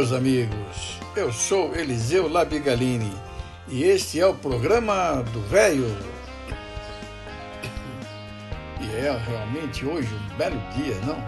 Meus 0.00 0.12
amigos. 0.14 0.98
Eu 1.14 1.30
sou 1.30 1.76
Eliseu 1.76 2.26
Labigalini 2.26 3.12
e 3.68 3.84
este 3.84 4.18
é 4.18 4.26
o 4.26 4.32
programa 4.32 5.22
do 5.30 5.42
Velho. 5.42 5.94
E 8.80 8.96
é 8.96 9.22
realmente 9.28 9.84
hoje 9.84 10.08
um 10.14 10.36
belo 10.38 10.58
dia, 10.74 10.94
não? 11.04 11.18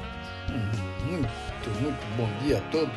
Um 0.48 1.06
muito, 1.06 1.70
muito 1.82 2.16
bom 2.16 2.26
dia 2.42 2.56
a 2.56 2.60
todos. 2.70 2.96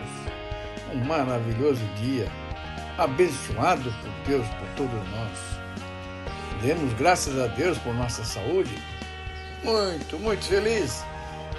Um 0.94 1.04
maravilhoso 1.04 1.84
dia, 1.98 2.32
abençoado 2.98 3.94
por 4.02 4.12
Deus, 4.26 4.48
por 4.48 4.68
todos 4.78 5.10
nós. 5.10 6.62
Demos 6.62 6.94
graças 6.94 7.38
a 7.38 7.48
Deus 7.48 7.78
por 7.80 7.94
nossa 7.94 8.24
saúde. 8.24 8.82
Muito, 9.62 10.18
muito 10.20 10.46
feliz 10.46 11.04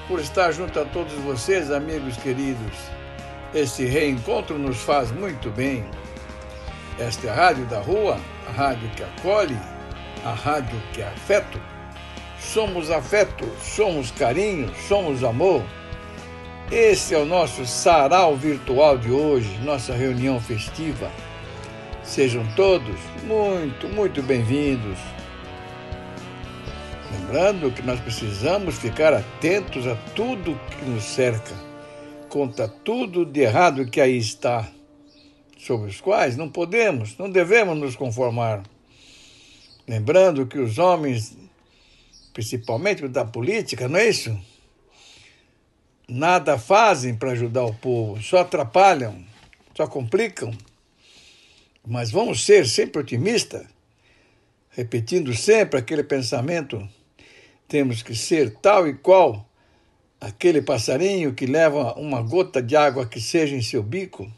por 0.09 0.21
estar 0.21 0.52
junto 0.52 0.80
a 0.80 0.87
todos 0.87 1.12
vocês, 1.12 1.71
amigos 1.71 2.16
queridos. 2.16 2.96
Esse 3.57 3.87
reencontro 3.87 4.59
nos 4.59 4.76
faz 4.82 5.10
muito 5.10 5.49
bem. 5.49 5.82
Esta 6.99 7.26
é 7.26 7.30
a 7.30 7.35
Rádio 7.35 7.65
da 7.65 7.80
Rua, 7.80 8.21
a 8.46 8.52
rádio 8.52 8.87
que 8.90 9.02
acolhe, 9.02 9.57
a 10.23 10.32
rádio 10.32 10.79
que 10.93 11.01
é 11.01 11.07
afeto. 11.07 11.59
Somos 12.38 12.90
afeto, 12.90 13.49
somos 13.62 14.10
carinho, 14.10 14.71
somos 14.87 15.24
amor. 15.24 15.62
Esse 16.71 17.15
é 17.15 17.18
o 17.18 17.24
nosso 17.24 17.65
sarau 17.65 18.37
virtual 18.37 18.99
de 18.99 19.10
hoje, 19.10 19.49
nossa 19.65 19.95
reunião 19.95 20.38
festiva. 20.38 21.10
Sejam 22.04 22.46
todos 22.57 23.01
muito, 23.24 23.88
muito 23.88 24.23
bem-vindos. 24.23 24.99
Lembrando 27.10 27.73
que 27.73 27.80
nós 27.80 27.99
precisamos 28.01 28.77
ficar 28.77 29.15
atentos 29.15 29.87
a 29.87 29.96
tudo 30.15 30.60
que 30.68 30.84
nos 30.84 31.04
cerca, 31.04 31.65
contra 32.37 32.68
tudo 32.68 33.24
de 33.24 33.40
errado 33.40 33.90
que 33.90 33.98
aí 33.98 34.18
está, 34.18 34.70
sobre 35.59 35.88
os 35.88 36.02
quais 36.02 36.37
não 36.37 36.51
podemos, 36.51 37.16
não 37.16 37.30
devemos 37.30 37.78
nos 37.78 37.96
conformar. 37.96 38.62
Lembrando 39.88 40.46
que 40.46 40.59
os 40.59 40.78
homens, 40.78 41.34
principalmente 42.34 43.09
da 43.09 43.24
política, 43.24 43.88
não 43.88 43.98
é 43.98 44.10
isso? 44.10 44.38
nada 46.06 46.59
fazem 46.59 47.15
para 47.15 47.32
ajudar 47.32 47.65
o 47.65 47.73
povo, 47.73 48.23
só 48.23 48.40
atrapalham, 48.40 49.24
só 49.74 49.87
complicam. 49.87 50.52
Mas 51.87 52.10
vamos 52.10 52.45
ser 52.45 52.66
sempre 52.66 53.00
otimistas, 53.00 53.66
repetindo 54.68 55.34
sempre 55.34 55.80
aquele 55.80 56.04
pensamento: 56.04 56.87
temos 57.66 58.02
que 58.02 58.15
ser 58.15 58.56
tal 58.56 58.87
e 58.87 58.93
qual 58.93 59.48
aquele 60.20 60.62
passarinho 60.62 61.34
que 61.34 61.46
leva 61.46 61.95
uma 61.95 62.22
gota 62.22 62.62
de 62.62 62.76
água 62.76 63.06
que 63.06 63.20
seja 63.20 63.54
em 63.54 63.62
seu 63.62 63.82
bico 63.82 64.31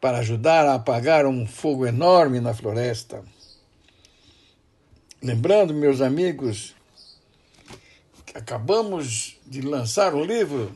para 0.00 0.18
ajudar 0.18 0.66
a 0.66 0.74
apagar 0.74 1.26
um 1.26 1.46
fogo 1.46 1.86
enorme 1.86 2.40
na 2.40 2.52
floresta. 2.52 3.24
Lembrando, 5.22 5.72
meus 5.72 6.00
amigos, 6.00 6.74
Acabamos 8.34 9.38
de 9.46 9.60
lançar 9.60 10.12
um 10.12 10.24
livro 10.24 10.74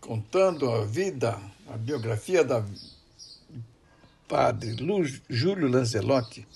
contando 0.00 0.70
a 0.70 0.84
vida, 0.84 1.36
a 1.66 1.76
biografia 1.76 2.44
da 2.44 2.64
Padre 4.28 4.74
Lu, 4.74 5.04
Júlio 5.28 5.66
Lancelotti. 5.66 6.46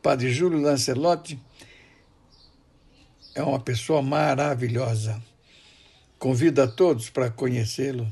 Padre 0.00 0.30
Júlio 0.32 0.60
Lancelotti 0.60 1.36
é 3.34 3.42
uma 3.42 3.58
pessoa 3.58 4.00
maravilhosa. 4.00 5.20
Convido 6.20 6.60
a 6.60 6.68
todos 6.68 7.08
para 7.08 7.30
conhecê-lo. 7.30 8.06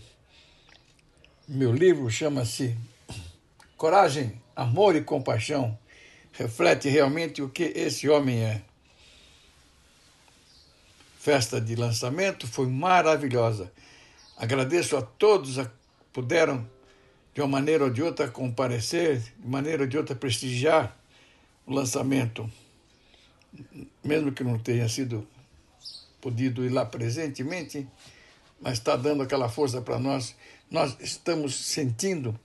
Meu 1.47 1.71
livro 1.71 2.11
chama-se 2.11 2.75
Coragem, 3.77 4.41
Amor 4.57 4.97
e 4.97 5.03
Compaixão. 5.03 5.79
Reflete 6.33 6.89
realmente 6.89 7.43
o 7.43 7.51
que 7.51 7.65
esse 7.65 8.09
homem 8.09 8.43
é 8.43 8.63
festa 11.19 11.61
de 11.61 11.77
lançamento 11.77 12.47
foi 12.47 12.67
maravilhosa. 12.67 13.71
Agradeço 14.39 14.97
a 14.97 15.03
todos 15.03 15.59
que 15.59 15.71
puderam, 16.11 16.67
de 17.35 17.43
uma 17.43 17.49
maneira 17.49 17.85
ou 17.85 17.91
de 17.91 18.03
outra, 18.03 18.27
comparecer, 18.27 19.19
de 19.19 19.47
maneira 19.47 19.83
ou 19.83 19.87
de 19.87 19.99
outra, 19.99 20.17
prestigiar 20.17 20.99
o 21.67 21.75
lançamento, 21.75 22.51
mesmo 24.03 24.33
que 24.33 24.43
não 24.43 24.59
tenha 24.59 24.89
sido 24.89 25.29
podido 26.21 26.65
ir 26.65 26.71
lá 26.71 26.85
presentemente, 26.85 27.87
mas 28.61 28.75
está 28.75 28.97
dando 28.97 29.23
aquela 29.23 29.49
força 29.49 29.81
para 29.81 29.99
nós. 29.99 30.35
Nós 30.71 30.97
estamos 31.01 31.55
sentindo 31.55 32.39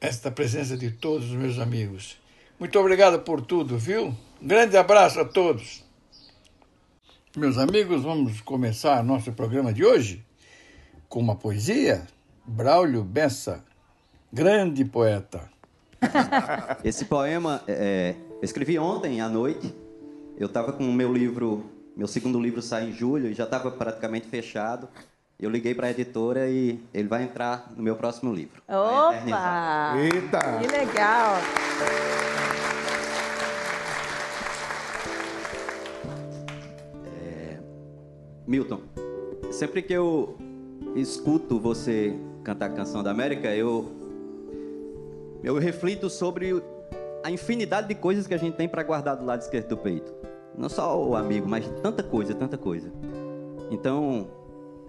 esta 0.00 0.30
presença 0.30 0.76
de 0.76 0.90
todos 0.90 1.30
os 1.30 1.36
meus 1.36 1.58
amigos. 1.58 2.18
Muito 2.58 2.78
obrigado 2.78 3.20
por 3.20 3.40
tudo, 3.40 3.78
viu? 3.78 4.14
Grande 4.40 4.76
abraço 4.76 5.20
a 5.20 5.24
todos. 5.24 5.84
Meus 7.36 7.58
amigos, 7.58 8.02
vamos 8.02 8.40
começar 8.40 9.02
nosso 9.04 9.32
programa 9.32 9.72
de 9.72 9.84
hoje 9.84 10.24
com 11.08 11.20
uma 11.20 11.36
poesia. 11.36 12.06
Braulio 12.46 13.04
Bessa, 13.04 13.64
grande 14.32 14.84
poeta. 14.84 15.50
Esse 16.82 17.04
poema 17.04 17.62
é, 17.68 18.14
eu 18.32 18.44
escrevi 18.44 18.78
ontem 18.78 19.20
à 19.20 19.28
noite. 19.28 19.74
Eu 20.38 20.46
estava 20.46 20.72
com 20.72 20.88
o 20.88 20.92
meu 20.92 21.12
livro, 21.12 21.64
meu 21.98 22.06
segundo 22.06 22.40
livro 22.40 22.62
sai 22.62 22.90
em 22.90 22.92
julho, 22.92 23.28
e 23.28 23.34
já 23.34 23.42
estava 23.42 23.72
praticamente 23.72 24.28
fechado. 24.28 24.88
Eu 25.36 25.50
liguei 25.50 25.74
para 25.74 25.88
a 25.88 25.90
editora 25.90 26.48
e 26.48 26.80
ele 26.94 27.08
vai 27.08 27.24
entrar 27.24 27.72
no 27.76 27.82
meu 27.82 27.96
próximo 27.96 28.32
livro. 28.32 28.62
Opa! 28.68 29.94
Eita! 29.96 30.38
Que 30.60 30.66
legal! 30.68 31.34
Milton, 38.46 38.80
sempre 39.50 39.82
que 39.82 39.92
eu 39.92 40.38
escuto 40.94 41.58
você 41.58 42.16
cantar 42.44 42.66
a 42.66 42.74
canção 42.74 43.02
da 43.02 43.10
América, 43.10 43.52
eu 43.56 43.92
eu 45.42 45.58
reflito 45.58 46.08
sobre 46.08 46.62
a 47.24 47.30
infinidade 47.30 47.88
de 47.88 47.96
coisas 47.96 48.28
que 48.28 48.34
a 48.34 48.38
gente 48.38 48.54
tem 48.54 48.68
para 48.68 48.84
guardar 48.84 49.16
do 49.16 49.24
lado 49.24 49.40
esquerdo 49.40 49.70
do 49.70 49.76
peito. 49.76 50.37
Não 50.58 50.68
só 50.68 51.00
o 51.02 51.14
amigo, 51.14 51.48
mas 51.48 51.66
tanta 51.82 52.02
coisa, 52.02 52.34
tanta 52.34 52.58
coisa. 52.58 52.92
Então, 53.70 54.28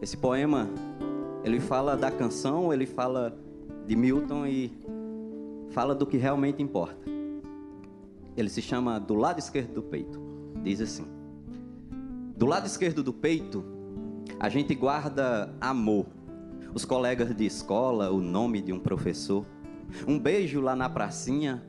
esse 0.02 0.18
poema, 0.18 0.68
ele 1.44 1.60
fala 1.60 1.96
da 1.96 2.10
canção, 2.10 2.74
ele 2.74 2.86
fala 2.86 3.38
de 3.86 3.96
Milton 3.96 4.46
e 4.48 4.74
fala 5.70 5.94
do 5.94 6.06
que 6.06 6.18
realmente 6.18 6.62
importa. 6.64 7.10
Ele 8.36 8.50
se 8.50 8.62
chama 8.62 9.00
Do 9.00 9.14
Lado 9.14 9.40
Esquerdo 9.40 9.76
do 9.76 9.84
Peito. 9.84 10.20
Diz 10.64 10.82
assim: 10.82 11.20
do 12.40 12.46
lado 12.46 12.66
esquerdo 12.68 13.04
do 13.04 13.12
peito, 13.12 13.66
a 14.40 14.48
gente 14.48 14.74
guarda 14.74 15.54
amor. 15.60 16.06
Os 16.74 16.86
colegas 16.86 17.36
de 17.36 17.46
escola, 17.46 18.10
o 18.12 18.22
nome 18.22 18.62
de 18.62 18.72
um 18.72 18.80
professor. 18.80 19.46
Um 20.08 20.18
beijo 20.18 20.62
lá 20.62 20.74
na 20.74 20.88
pracinha, 20.88 21.62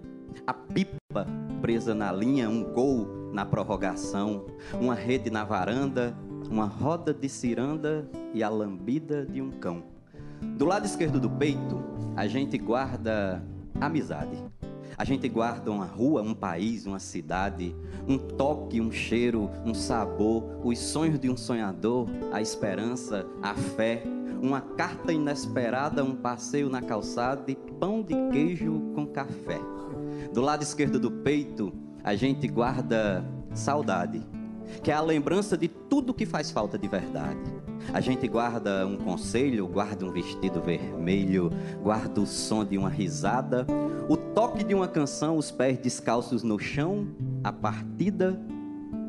a 0.47 0.55
pipa 0.55 1.27
presa 1.61 1.93
na 1.93 2.13
linha, 2.13 2.49
um 2.49 2.63
gol 2.63 3.09
na 3.33 3.45
prorrogação, 3.45 4.47
uma 4.81 4.95
rede 4.95 5.31
na 5.31 5.45
varanda, 5.45 6.17
uma 6.51 6.67
roda 6.67 7.13
de 7.15 7.29
ciranda 7.29 8.09
e 8.35 8.43
a 8.43 8.49
lambida 8.49 9.25
de 9.25 9.41
um 9.41 9.51
cão. 9.51 9.83
Do 10.57 10.67
lado 10.67 10.87
esquerdo 10.87 11.21
do 11.21 11.29
peito, 11.29 11.83
a 12.17 12.27
gente 12.27 12.57
guarda 12.59 13.43
amizade. 13.81 14.37
A 14.97 15.05
gente 15.05 15.29
guarda 15.29 15.71
uma 15.71 15.87
rua, 15.87 16.21
um 16.23 16.35
país, 16.35 16.85
uma 16.87 16.99
cidade, 16.99 17.75
um 18.07 18.19
toque, 18.19 18.81
um 18.81 18.91
cheiro, 18.91 19.49
um 19.65 19.73
sabor, 19.73 20.45
os 20.63 20.79
sonhos 20.79 21.19
de 21.19 21.31
um 21.31 21.37
sonhador, 21.37 22.09
a 22.33 22.43
esperança, 22.43 23.27
a 23.43 23.55
fé, 23.55 24.03
uma 24.43 24.61
carta 24.61 25.13
inesperada, 25.13 26.05
um 26.05 26.15
passeio 26.15 26.69
na 26.69 26.83
calçada 26.83 27.51
e 27.51 27.55
pão 27.55 28.03
de 28.03 28.15
queijo 28.31 28.81
com 28.95 29.07
café. 29.07 29.61
Do 30.33 30.41
lado 30.41 30.63
esquerdo 30.63 30.99
do 30.99 31.11
peito, 31.11 31.73
a 32.03 32.15
gente 32.15 32.49
guarda 32.49 33.25
saudade. 33.55 34.23
que 34.83 34.91
é 34.91 34.95
a 34.95 35.01
lembrança 35.01 35.57
de 35.59 35.67
tudo 35.67 36.15
que 36.15 36.25
faz 36.25 36.51
falta 36.51 36.79
de 36.79 36.87
verdade. 36.87 37.41
A 37.93 38.01
gente 38.01 38.29
guarda 38.29 38.87
um 38.87 38.97
conselho, 38.97 39.67
guarda 39.67 40.07
um 40.07 40.13
vestido 40.13 40.61
vermelho, 40.61 41.51
guarda 41.83 42.21
o 42.21 42.27
som 42.27 42.65
de 42.65 42.79
uma 42.79 42.89
risada, 42.89 43.67
o 44.09 44.17
toque 44.17 44.63
de 44.63 44.75
uma 44.75 44.87
canção, 44.87 45.37
os 45.37 45.51
pés 45.51 45.79
descalços 45.79 46.45
no 46.45 46.59
chão, 46.59 47.09
a 47.43 47.53
partida 47.53 48.41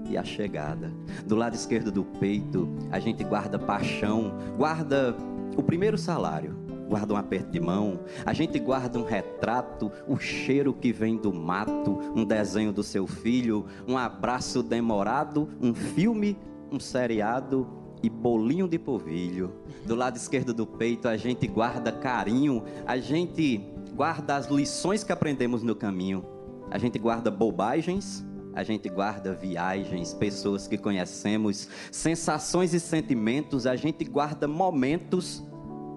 e 0.10 0.18
a 0.18 0.24
chegada. 0.24 0.92
Do 1.26 1.36
lado 1.36 1.54
esquerdo 1.54 1.92
do 1.92 2.04
peito, 2.04 2.68
a 2.92 3.00
gente 3.00 3.24
guarda 3.24 3.60
paixão, 3.60 4.34
guarda 4.58 5.16
o 5.56 5.62
primeiro 5.62 5.98
salário, 5.98 6.56
guarda 6.92 7.14
um 7.14 7.18
aperto 7.18 7.50
de 7.50 7.60
mão, 7.60 8.02
a 8.26 8.34
gente 8.34 8.60
guarda 8.60 9.00
um 9.00 9.06
retrato, 9.06 9.90
o 10.06 10.20
cheiro 10.20 10.74
que 10.74 10.92
vem 10.92 11.16
do 11.16 11.34
mato, 11.34 11.98
um 12.14 12.26
desenho 12.26 12.74
do 12.74 12.84
seu 12.84 13.08
filho, 13.08 13.66
um 13.88 13.98
abraço 13.98 14.62
demorado, 14.62 15.48
um 15.62 15.74
filme, 15.74 16.38
um 16.70 16.82
seriado 16.82 17.66
e 18.04 18.10
bolinho 18.10 18.68
de 18.68 18.78
polvilho. 18.78 19.54
Do 19.86 19.96
lado 19.96 20.18
esquerdo 20.18 20.54
do 20.54 20.68
peito, 20.68 21.08
a 21.08 21.16
gente 21.16 21.48
guarda 21.48 21.94
carinho, 21.94 22.62
a 22.86 22.98
gente 22.98 23.66
guarda 23.96 24.36
as 24.36 24.48
lições 24.48 25.02
que 25.02 25.14
aprendemos 25.14 25.64
no 25.64 25.74
caminho, 25.74 26.26
a 26.70 26.78
gente 26.78 27.00
guarda 27.00 27.32
bobagens 27.32 28.26
a 28.54 28.64
gente 28.64 28.90
guarda 28.90 29.34
viagens, 29.34 30.14
pessoas 30.14 30.68
que 30.68 30.78
conhecemos, 30.78 31.70
sensações 31.90 32.74
e 32.74 32.82
sentimentos, 32.82 33.66
a 33.66 33.78
gente 33.78 34.04
guarda 34.04 34.46
momentos, 34.46 35.42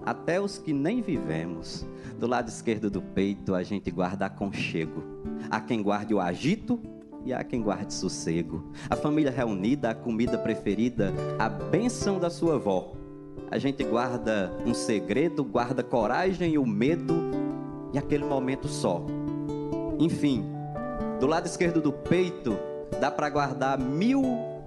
até 0.05 0.39
os 0.39 0.57
que 0.57 0.71
nem 0.71 1.01
vivemos. 1.01 1.85
Do 2.19 2.27
lado 2.27 2.47
esquerdo 2.47 2.89
do 2.89 3.01
peito, 3.01 3.55
a 3.55 3.63
gente 3.63 3.89
guarda 3.89 4.27
aconchego. 4.27 5.03
Há 5.49 5.59
quem 5.59 5.81
guarde 5.81 6.13
o 6.13 6.19
agito 6.19 6.79
e 7.25 7.33
há 7.33 7.43
quem 7.43 7.61
guarde 7.61 7.93
sossego. 7.93 8.71
A 8.89 8.95
família 8.95 9.31
reunida, 9.31 9.89
a 9.89 9.95
comida 9.95 10.37
preferida, 10.37 11.11
a 11.39 11.49
bênção 11.49 12.19
da 12.19 12.29
sua 12.29 12.55
avó. 12.55 12.93
A 13.49 13.57
gente 13.57 13.83
guarda 13.83 14.51
um 14.65 14.73
segredo, 14.73 15.43
guarda 15.43 15.83
coragem 15.83 16.53
e 16.53 16.57
o 16.57 16.65
medo 16.65 17.15
e 17.93 17.97
aquele 17.97 18.23
momento 18.23 18.67
só. 18.67 19.03
Enfim, 19.99 20.45
do 21.19 21.27
lado 21.27 21.45
esquerdo 21.45 21.81
do 21.81 21.91
peito, 21.91 22.57
dá 22.99 23.09
para 23.09 23.29
guardar 23.29 23.79
mil 23.79 24.23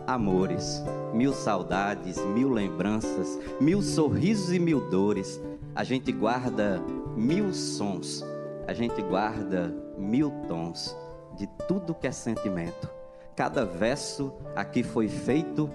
amores, 0.09 0.83
mil 1.13 1.35
saudades, 1.35 2.17
mil 2.25 2.49
lembranças, 2.49 3.39
mil 3.61 3.83
sorrisos 3.83 4.51
e 4.55 4.59
mil 4.59 4.89
dores. 4.89 5.39
A 5.77 5.85
gente 5.85 6.11
guarda 6.11 6.83
mil 7.15 7.53
sons, 7.53 8.25
a 8.67 8.73
gente 8.73 9.03
guarda 9.03 9.73
mil 9.99 10.31
tons 10.49 10.97
de 11.37 11.47
tudo 11.69 11.95
que 11.95 12.07
é 12.07 12.11
sentimento. 12.11 12.89
Cada 13.37 13.67
verso 13.67 14.33
aqui 14.57 14.83
foi 14.83 15.09
feito 15.09 15.71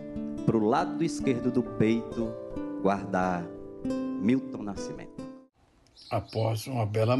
para 0.47 0.57
o 0.57 0.67
lado 0.67 1.03
esquerdo 1.03 1.51
do 1.51 1.61
peito 1.61 2.33
guardar 2.81 3.45
Milton 3.85 4.63
Nascimento. 4.63 5.23
Após 6.09 6.65
uma 6.65 6.87
bela, 6.87 7.15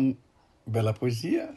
bela 0.65 0.93
poesia, 0.93 1.53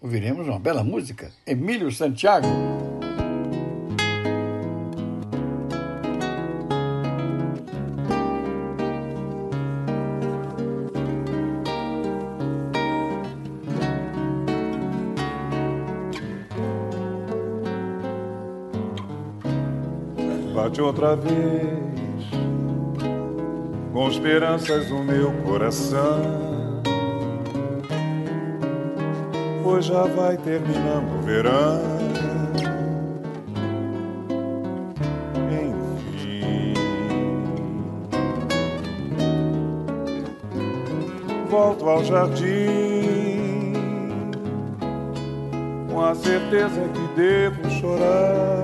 ouviremos 0.00 0.48
uma 0.48 0.58
bela 0.58 0.82
música, 0.82 1.30
Emílio 1.46 1.90
Santiago. 1.92 2.83
Bate 20.74 20.82
outra 20.82 21.14
vez, 21.14 21.32
com 23.92 24.08
esperanças 24.08 24.90
o 24.90 25.04
meu 25.04 25.30
coração 25.44 26.42
pois 29.62 29.84
já 29.84 30.02
vai 30.02 30.36
terminando 30.36 31.16
o 31.16 31.22
verão. 31.22 31.80
Enfim, 35.48 36.74
volto 41.48 41.88
ao 41.88 42.02
jardim 42.02 43.72
com 45.88 46.04
a 46.04 46.16
certeza 46.16 46.80
que 46.92 47.14
devo 47.16 47.70
chorar. 47.70 48.63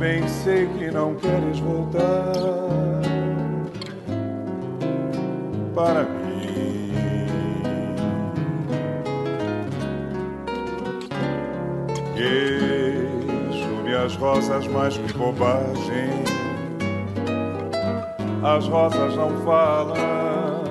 Bem 0.00 0.26
sei 0.26 0.66
que 0.66 0.90
não 0.90 1.14
queres 1.14 1.60
voltar 1.60 2.32
para 5.74 6.04
mim. 6.04 6.90
Queixo-me 12.14 13.94
as 13.94 14.16
rosas 14.16 14.66
mais 14.68 14.96
que 14.96 15.12
bobagem. 15.12 16.08
As 18.42 18.66
rosas 18.68 19.14
não 19.16 19.36
falam, 19.44 20.64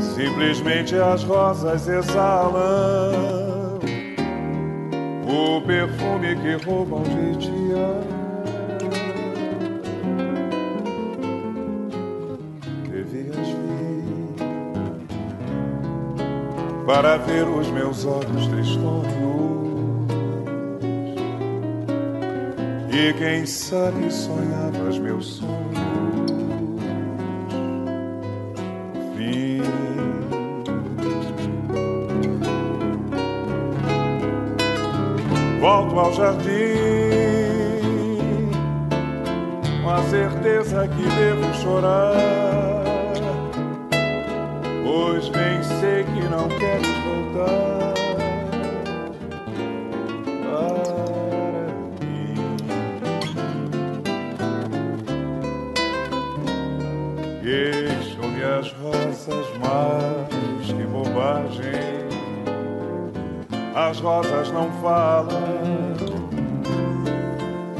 simplesmente 0.00 0.94
as 0.94 1.24
rosas 1.24 1.88
exalam 1.88 3.49
o 5.30 5.60
perfume 5.62 6.36
que 6.36 6.64
roubam 6.64 7.02
de 7.02 7.38
ti. 7.38 7.60
para 16.90 17.16
ver 17.18 17.46
os 17.46 17.70
meus 17.70 18.04
olhos 18.04 18.48
tristonhos. 18.48 19.06
E 22.90 23.12
quem 23.14 23.46
sabe 23.46 24.10
sonhavas 24.10 24.98
meus 24.98 25.36
sonhos. 25.36 25.78
Fim. 29.16 30.19
Volto 35.60 35.98
ao 35.98 36.12
jardim 36.14 36.50
com 39.82 39.90
a 39.90 40.02
certeza 40.04 40.88
que 40.88 41.02
devo 41.02 41.54
chorar. 41.54 42.14
Pois 44.82 45.28
bem 45.28 45.62
sei 45.62 46.04
que 46.04 46.28
não 46.28 46.48
queres 46.48 46.88
voltar. 47.04 47.90
as 58.60 58.72
rosas 58.72 59.46
mais 59.58 60.66
que 60.66 60.84
bobagem. 60.84 61.99
As 63.74 64.00
rosas 64.00 64.50
não 64.50 64.70
falam, 64.82 65.30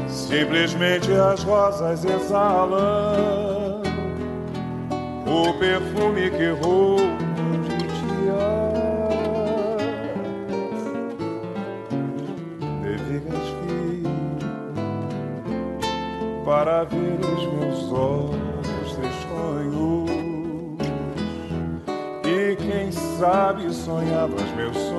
simplesmente 0.07 1.11
as 1.11 1.43
rosas 1.43 2.05
exalam 2.05 3.81
o 5.27 5.53
perfume 5.59 6.29
que 6.31 6.49
rouba 6.63 7.03
de 7.67 7.77
ti. 7.77 8.01
Devigas 12.81 13.47
vir 13.65 14.07
para 16.45 16.83
ver 16.85 17.19
os 17.19 17.45
meus 17.53 17.91
olhos 17.91 18.95
tristonhos 18.95 20.11
quem 22.55 22.91
sabe 22.91 23.71
sonhavas 23.73 24.49
meus 24.55 24.77
sonhos. 24.77 24.90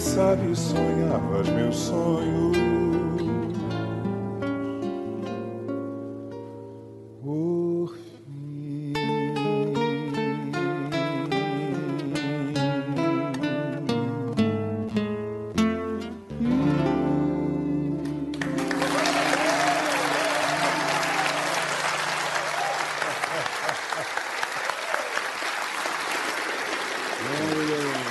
sabe, 0.00 0.56
sonhavas 0.56 1.48
meu 1.50 1.72
sonho. 1.72 2.52
Por 7.22 7.94
fim. 8.24 8.94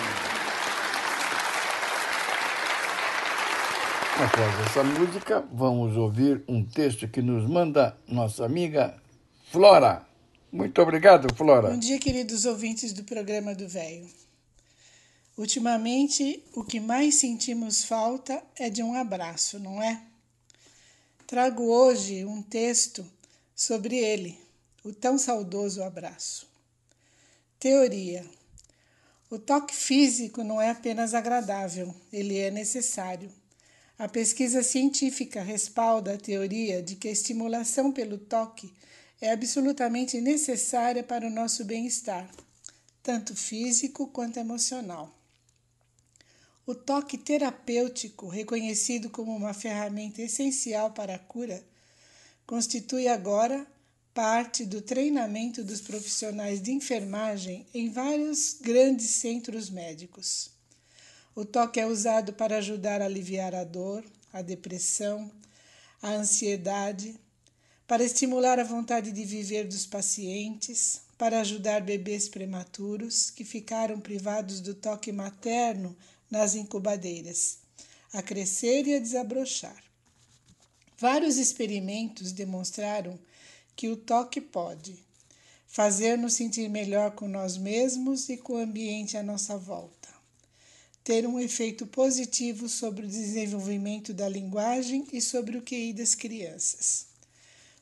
Após 4.22 4.68
essa 4.68 4.84
música, 4.84 5.48
vamos 5.50 5.96
ouvir 5.96 6.44
um 6.46 6.62
texto 6.62 7.08
que 7.08 7.22
nos 7.22 7.50
manda 7.50 7.98
nossa 8.06 8.44
amiga 8.44 9.02
Flora. 9.50 10.06
Muito 10.52 10.82
obrigado, 10.82 11.34
Flora. 11.34 11.70
Bom 11.70 11.80
dia, 11.80 11.98
queridos 11.98 12.44
ouvintes 12.44 12.92
do 12.92 13.06
programa 13.06 13.56
do 13.56 13.66
Velho. 13.66 14.06
Ultimamente, 15.38 16.44
o 16.54 16.66
que 16.66 16.82
mais 16.82 17.16
sentimos 17.16 17.86
falta 17.86 18.44
é 18.58 18.70
de 18.70 18.84
um 18.84 18.94
abraço, 18.94 19.58
não 19.58 19.82
é? 19.82 20.02
Trago 21.26 21.64
hoje 21.64 22.26
um 22.26 22.42
texto 22.42 23.10
sobre 23.56 23.96
ele, 23.96 24.38
o 24.84 24.92
tão 24.92 25.18
saudoso 25.18 25.82
abraço. 25.82 26.46
Teoria. 27.58 28.26
O 29.30 29.40
toque 29.40 29.74
físico 29.74 30.44
não 30.44 30.62
é 30.62 30.72
apenas 30.72 31.14
agradável, 31.14 31.96
ele 32.12 32.38
é 32.38 32.52
necessário. 32.52 33.39
A 34.00 34.08
pesquisa 34.08 34.64
científica 34.64 35.44
respalda 35.44 36.14
a 36.14 36.18
teoria 36.18 36.82
de 36.82 36.96
que 36.96 37.10
a 37.10 37.12
estimulação 37.12 37.92
pelo 37.92 38.18
toque 38.18 38.74
é 39.20 39.30
absolutamente 39.30 40.22
necessária 40.22 41.04
para 41.04 41.28
o 41.28 41.30
nosso 41.30 41.66
bem-estar, 41.66 42.34
tanto 43.04 43.36
físico 43.36 44.08
quanto 44.08 44.40
emocional. 44.40 45.14
O 46.66 46.74
toque 46.74 47.18
terapêutico, 47.18 48.30
reconhecido 48.30 49.10
como 49.10 49.36
uma 49.36 49.54
ferramenta 49.54 50.22
essencial 50.22 50.92
para 50.92 51.16
a 51.16 51.20
cura, 51.20 51.62
constitui 52.48 53.06
agora 53.06 53.68
parte 54.14 54.66
do 54.66 54.82
treinamento 54.82 55.62
dos 55.62 55.82
profissionais 55.82 56.62
de 56.62 56.72
enfermagem 56.72 57.68
em 57.74 57.90
vários 57.90 58.54
grandes 58.62 59.10
centros 59.10 59.70
médicos. 59.70 60.58
O 61.40 61.46
toque 61.46 61.80
é 61.80 61.86
usado 61.86 62.34
para 62.34 62.58
ajudar 62.58 63.02
a 63.02 63.06
aliviar 63.06 63.56
a 63.56 63.64
dor, 63.64 64.04
a 64.34 64.42
depressão, 64.42 65.32
a 66.02 66.10
ansiedade, 66.10 67.18
para 67.88 68.04
estimular 68.04 68.60
a 68.60 68.64
vontade 68.66 69.10
de 69.14 69.24
viver 69.24 69.66
dos 69.66 69.86
pacientes, 69.86 71.00
para 71.18 71.40
ajudar 71.40 71.80
bebês 71.80 72.28
prematuros 72.28 73.32
que 73.32 73.46
ficaram 73.46 74.02
privados 74.02 74.60
do 74.60 74.74
toque 74.74 75.14
materno 75.14 75.96
nas 76.30 76.56
incubadeiras, 76.56 77.60
a 78.12 78.22
crescer 78.22 78.86
e 78.86 78.96
a 78.96 79.00
desabrochar. 79.00 79.82
Vários 80.98 81.38
experimentos 81.38 82.34
demonstraram 82.34 83.18
que 83.78 83.88
o 83.88 83.96
toque 83.96 84.42
pode 84.42 85.02
fazer-nos 85.66 86.34
sentir 86.34 86.70
melhor 86.70 87.12
com 87.12 87.30
nós 87.30 87.56
mesmos 87.56 88.28
e 88.28 88.36
com 88.36 88.56
o 88.56 88.58
ambiente 88.58 89.16
à 89.16 89.24
nossa 89.24 89.58
volta 89.58 89.99
ter 91.10 91.26
um 91.26 91.40
efeito 91.40 91.88
positivo 91.88 92.70
sobre 92.70 93.04
o 93.04 93.10
desenvolvimento 93.10 94.14
da 94.14 94.30
linguagem 94.30 95.08
e 95.12 95.20
sobre 95.20 95.58
o 95.58 95.62
QI 95.64 95.92
das 95.92 96.14
crianças. 96.14 97.08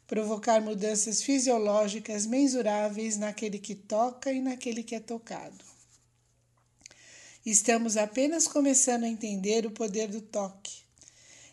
Provocar 0.08 0.62
mudanças 0.62 1.22
fisiológicas 1.22 2.26
mensuráveis 2.26 3.18
naquele 3.18 3.60
que 3.60 3.76
toca 3.76 4.32
e 4.32 4.40
naquele 4.40 4.82
que 4.82 4.96
é 4.96 5.02
tocado. 5.02 5.66
Estamos 7.46 7.98
apenas 7.98 8.48
começando 8.48 9.04
a 9.04 9.10
entender 9.10 9.66
o 9.66 9.72
poder 9.72 10.08
do 10.08 10.22
toque. 10.22 10.86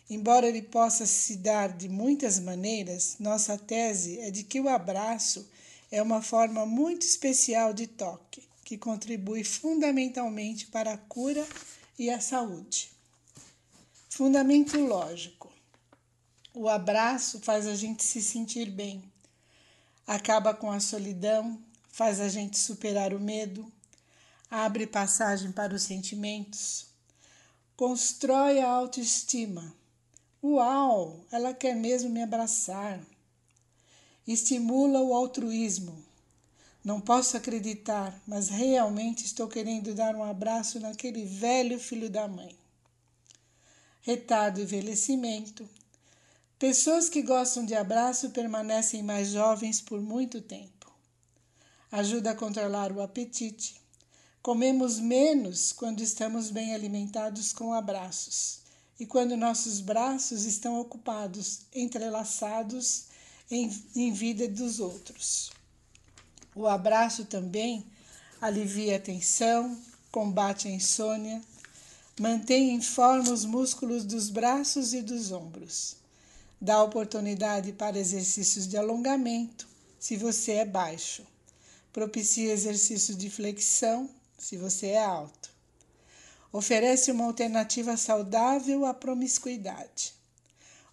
Embora 0.09 0.47
ele 0.47 0.61
possa 0.61 1.05
se 1.05 1.35
dar 1.35 1.75
de 1.75 1.89
muitas 1.89 2.39
maneiras, 2.39 3.17
nossa 3.19 3.57
tese 3.57 4.17
é 4.21 4.31
de 4.31 4.43
que 4.43 4.61
o 4.61 4.69
abraço 4.69 5.45
é 5.91 6.01
uma 6.01 6.21
forma 6.21 6.65
muito 6.65 7.05
especial 7.05 7.73
de 7.73 7.85
toque 7.85 8.54
que 8.65 8.79
contribui 8.79 9.43
fundamentalmente 9.43 10.65
para 10.65 10.93
a 10.93 10.97
cura 10.97 11.47
e 11.99 12.09
a 12.09 12.19
saúde. 12.19 12.89
Fundamento 14.09 14.77
lógico: 14.77 15.53
o 16.51 16.67
abraço 16.67 17.39
faz 17.39 17.67
a 17.67 17.75
gente 17.75 18.03
se 18.03 18.21
sentir 18.21 18.71
bem, 18.71 19.03
acaba 20.05 20.53
com 20.53 20.71
a 20.71 20.79
solidão, 20.79 21.61
faz 21.91 22.19
a 22.19 22.27
gente 22.27 22.57
superar 22.57 23.13
o 23.13 23.19
medo, 23.19 23.71
abre 24.49 24.87
passagem 24.87 25.51
para 25.51 25.75
os 25.75 25.83
sentimentos, 25.83 26.87
constrói 27.77 28.59
a 28.59 28.67
autoestima. 28.67 29.75
Uau, 30.43 31.23
ela 31.31 31.53
quer 31.53 31.75
mesmo 31.75 32.09
me 32.09 32.21
abraçar. 32.21 32.99
Estimula 34.27 35.01
o 35.01 35.13
altruísmo, 35.13 36.04
não 36.85 37.01
posso 37.01 37.35
acreditar, 37.35 38.21
mas 38.27 38.47
realmente 38.47 39.25
estou 39.25 39.47
querendo 39.47 39.95
dar 39.95 40.15
um 40.15 40.23
abraço 40.23 40.79
naquele 40.79 41.25
velho 41.25 41.79
filho 41.79 42.11
da 42.11 42.27
mãe. 42.27 42.55
Retardo 44.03 44.61
envelhecimento. 44.61 45.67
Pessoas 46.59 47.09
que 47.09 47.23
gostam 47.23 47.65
de 47.65 47.73
abraço 47.73 48.29
permanecem 48.29 49.01
mais 49.01 49.29
jovens 49.29 49.81
por 49.81 49.99
muito 49.99 50.39
tempo. 50.41 50.93
Ajuda 51.91 52.31
a 52.31 52.35
controlar 52.35 52.91
o 52.91 53.01
apetite. 53.01 53.81
Comemos 54.43 54.99
menos 54.99 55.73
quando 55.73 56.01
estamos 56.01 56.51
bem 56.51 56.75
alimentados 56.75 57.51
com 57.51 57.73
abraços 57.73 58.59
e 58.99 59.07
quando 59.07 59.35
nossos 59.35 59.81
braços 59.81 60.45
estão 60.45 60.79
ocupados, 60.79 61.61
entrelaçados 61.73 63.05
em, 63.49 63.71
em 63.95 64.13
vida 64.13 64.47
dos 64.47 64.79
outros. 64.79 65.54
O 66.57 66.67
abraço 66.67 67.25
também 67.25 67.85
alivia 68.39 68.95
a 68.95 68.99
tensão, 68.99 69.77
combate 70.09 70.69
a 70.69 70.71
insônia, 70.71 71.41
mantém 72.17 72.69
em 72.69 72.81
forma 72.81 73.29
os 73.29 73.43
músculos 73.43 74.05
dos 74.05 74.29
braços 74.29 74.93
e 74.93 75.01
dos 75.01 75.33
ombros. 75.33 75.97
Dá 76.61 76.81
oportunidade 76.81 77.73
para 77.73 77.99
exercícios 77.99 78.65
de 78.69 78.77
alongamento, 78.77 79.67
se 79.99 80.15
você 80.15 80.53
é 80.53 80.65
baixo. 80.65 81.27
Propicia 81.91 82.53
exercícios 82.53 83.17
de 83.17 83.29
flexão, 83.29 84.09
se 84.37 84.55
você 84.55 84.87
é 84.87 85.03
alto. 85.03 85.49
Oferece 86.53 87.11
uma 87.11 87.25
alternativa 87.25 87.97
saudável 87.97 88.85
à 88.85 88.93
promiscuidade. 88.93 90.13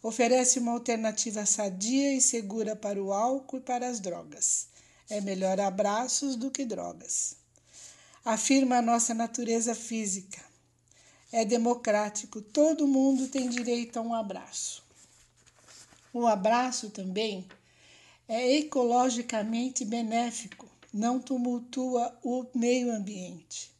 Oferece 0.03 0.59
uma 0.59 0.73
alternativa 0.73 1.47
sadia 1.47 2.13
e 2.13 2.21
segura 2.21 2.75
para 2.75 3.01
o 3.01 3.13
álcool 3.13 3.59
e 3.59 3.61
para 3.61 3.89
as 3.89 4.01
drogas 4.01 4.72
é 5.13 5.21
melhor 5.21 5.61
abraços 5.61 6.37
do 6.37 6.51
que 6.51 6.65
drogas. 6.65 7.37
Afirma 8.25 8.79
a 8.79 8.83
nossa 8.83 9.13
natureza 9.13 9.75
física. 9.75 10.43
É 11.31 11.45
democrático, 11.45 12.41
todo 12.41 12.87
mundo 12.87 13.29
tem 13.29 13.47
direito 13.47 13.99
a 13.99 14.01
um 14.01 14.15
abraço. 14.15 14.83
O 16.15 16.27
abraço 16.27 16.89
também 16.89 17.47
é 18.27 18.57
ecologicamente 18.57 19.85
benéfico, 19.85 20.67
não 20.91 21.21
tumultua 21.21 22.19
o 22.23 22.47
meio 22.55 22.91
ambiente. 22.91 23.71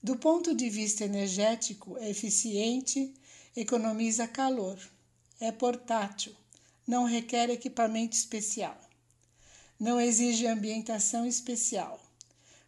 Do 0.00 0.16
ponto 0.16 0.54
de 0.54 0.70
vista 0.70 1.04
energético, 1.04 1.98
é 1.98 2.08
eficiente, 2.08 3.12
economiza 3.56 4.28
calor, 4.28 4.78
é 5.40 5.50
portátil, 5.50 6.36
não 6.86 7.04
requer 7.04 7.50
equipamento 7.50 8.14
especial 8.14 8.81
não 9.82 10.00
exige 10.00 10.46
ambientação 10.46 11.26
especial. 11.26 12.00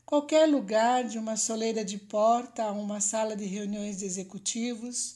Qualquer 0.04 0.48
lugar, 0.48 1.04
de 1.04 1.16
uma 1.16 1.36
soleira 1.36 1.84
de 1.84 1.96
porta 1.96 2.64
a 2.64 2.72
uma 2.72 3.00
sala 3.00 3.36
de 3.36 3.44
reuniões 3.44 3.98
de 3.98 4.04
executivos, 4.04 5.14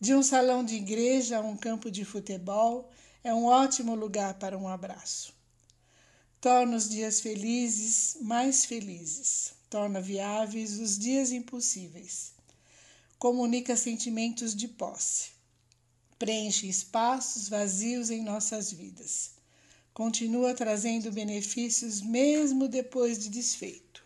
de 0.00 0.14
um 0.14 0.22
salão 0.22 0.64
de 0.64 0.76
igreja 0.76 1.36
a 1.36 1.40
um 1.42 1.54
campo 1.54 1.90
de 1.90 2.02
futebol, 2.02 2.90
é 3.22 3.34
um 3.34 3.44
ótimo 3.44 3.94
lugar 3.94 4.38
para 4.38 4.56
um 4.56 4.66
abraço. 4.66 5.34
Torna 6.40 6.78
os 6.78 6.88
dias 6.88 7.20
felizes 7.20 8.16
mais 8.22 8.64
felizes, 8.64 9.52
torna 9.68 10.00
viáveis 10.00 10.78
os 10.78 10.98
dias 10.98 11.30
impossíveis. 11.30 12.32
Comunica 13.18 13.76
sentimentos 13.76 14.54
de 14.54 14.66
posse, 14.66 15.32
preenche 16.18 16.66
espaços 16.66 17.50
vazios 17.50 18.08
em 18.08 18.22
nossas 18.22 18.72
vidas 18.72 19.33
continua 19.94 20.52
trazendo 20.52 21.12
benefícios 21.12 22.02
mesmo 22.02 22.66
depois 22.66 23.16
de 23.16 23.30
desfeito. 23.30 24.02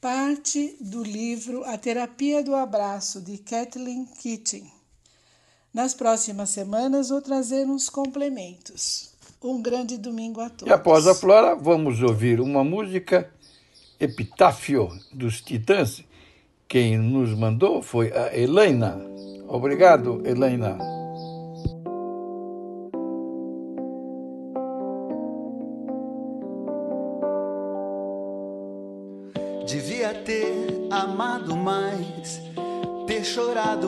Parte 0.00 0.76
do 0.80 1.02
livro 1.02 1.64
A 1.64 1.76
Terapia 1.76 2.42
do 2.42 2.54
Abraço, 2.54 3.20
de 3.20 3.38
Kathleen 3.38 4.06
Keating. 4.20 4.70
Nas 5.74 5.94
próximas 5.94 6.50
semanas 6.50 7.08
vou 7.08 7.20
trazer 7.20 7.66
uns 7.66 7.88
complementos. 7.88 9.10
Um 9.42 9.60
grande 9.60 9.98
domingo 9.98 10.40
a 10.40 10.48
todos. 10.48 10.68
E 10.68 10.72
após 10.72 11.06
a 11.08 11.14
Flora, 11.14 11.56
vamos 11.56 12.00
ouvir 12.00 12.40
uma 12.40 12.62
música, 12.62 13.28
Epitáfio 13.98 14.88
dos 15.12 15.40
Titãs. 15.40 16.04
Quem 16.68 16.96
nos 16.96 17.36
mandou 17.36 17.82
foi 17.82 18.12
a 18.12 18.36
Helena. 18.36 19.00
Obrigado, 19.48 20.24
Helena. 20.24 21.01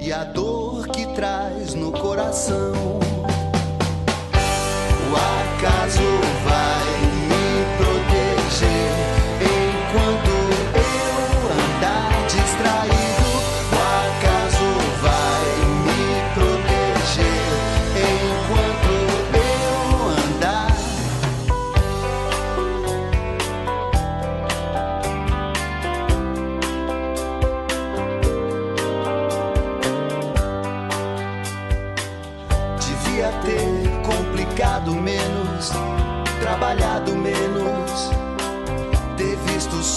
e 0.00 0.12
a 0.12 0.24
dor 0.24 0.88
que 0.88 1.06
traz 1.14 1.74
no 1.74 1.92
coração. 1.92 2.72
O 5.10 5.16
acaso 5.16 6.00
vai 6.44 6.79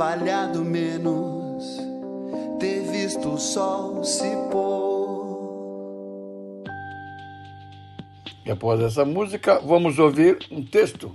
trabalhado 0.00 0.64
menos, 0.64 1.76
ter 2.58 2.90
visto 2.90 3.34
o 3.34 3.38
sol 3.38 4.02
se 4.02 4.30
pôr. 4.50 6.64
E 8.46 8.50
após 8.50 8.80
essa 8.80 9.04
música, 9.04 9.60
vamos 9.60 9.98
ouvir 9.98 10.38
um 10.50 10.64
texto 10.64 11.14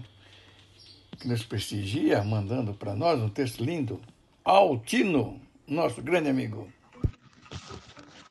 que 1.19 1.28
nos 1.28 1.43
prestigia, 1.43 2.24
mandando 2.24 2.76
para 2.76 2.95
nós 2.95 3.19
um 3.19 3.28
texto 3.28 3.63
lindo. 3.63 4.00
Altino, 4.43 5.41
nosso 5.67 6.00
grande 6.00 6.30
amigo. 6.30 6.67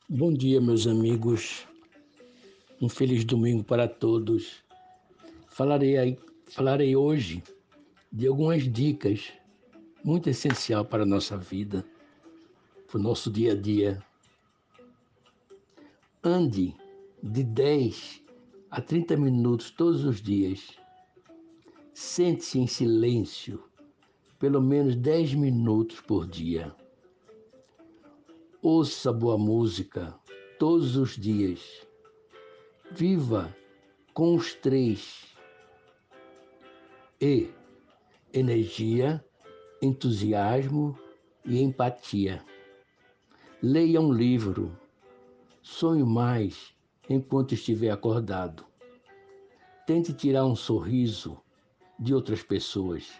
Bom 0.07 0.31
dia, 0.31 0.61
meus 0.61 0.87
amigos. 0.87 1.67
Um 2.81 2.87
feliz 2.87 3.25
domingo 3.25 3.61
para 3.61 3.89
todos. 3.89 4.63
Falarei, 5.49 5.97
aí, 5.97 6.17
falarei 6.47 6.95
hoje 6.95 7.43
de 8.09 8.25
algumas 8.25 8.63
dicas 8.63 9.33
muito 10.05 10.29
essenciais 10.29 10.85
para 10.85 11.01
a 11.01 11.05
nossa 11.05 11.35
vida, 11.35 11.83
para 12.85 12.99
o 12.99 13.01
nosso 13.01 13.31
dia 13.31 13.53
a 13.53 13.55
dia. 13.55 14.05
Ande 16.23 16.75
de 17.23 17.43
10 17.43 18.21
a 18.69 18.79
30 18.79 19.17
minutos 19.17 19.71
todos 19.71 20.05
os 20.05 20.21
dias. 20.21 20.77
Sente-se 21.91 22.59
em 22.59 22.67
silêncio, 22.67 23.63
pelo 24.37 24.61
menos 24.61 24.95
10 24.95 25.33
minutos 25.33 25.99
por 26.01 26.27
dia. 26.27 26.75
Ouça 28.61 29.11
boa 29.11 29.39
música 29.39 30.13
todos 30.59 30.95
os 30.97 31.17
dias. 31.17 31.83
Viva 32.91 33.55
com 34.13 34.35
os 34.35 34.53
três. 34.53 35.35
E 37.19 37.49
energia, 38.31 39.25
entusiasmo 39.85 40.97
e 41.45 41.61
empatia. 41.61 42.43
Leia 43.61 44.01
um 44.01 44.11
livro. 44.11 44.77
Sonhe 45.61 46.03
mais 46.03 46.75
enquanto 47.09 47.53
estiver 47.53 47.91
acordado. 47.91 48.65
Tente 49.85 50.13
tirar 50.13 50.45
um 50.45 50.55
sorriso 50.55 51.39
de 51.99 52.13
outras 52.13 52.43
pessoas. 52.43 53.11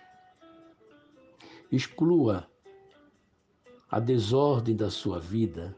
Exclua 1.72 2.50
a 3.90 4.00
desordem 4.00 4.76
da 4.76 4.90
sua 4.90 5.20
vida 5.20 5.78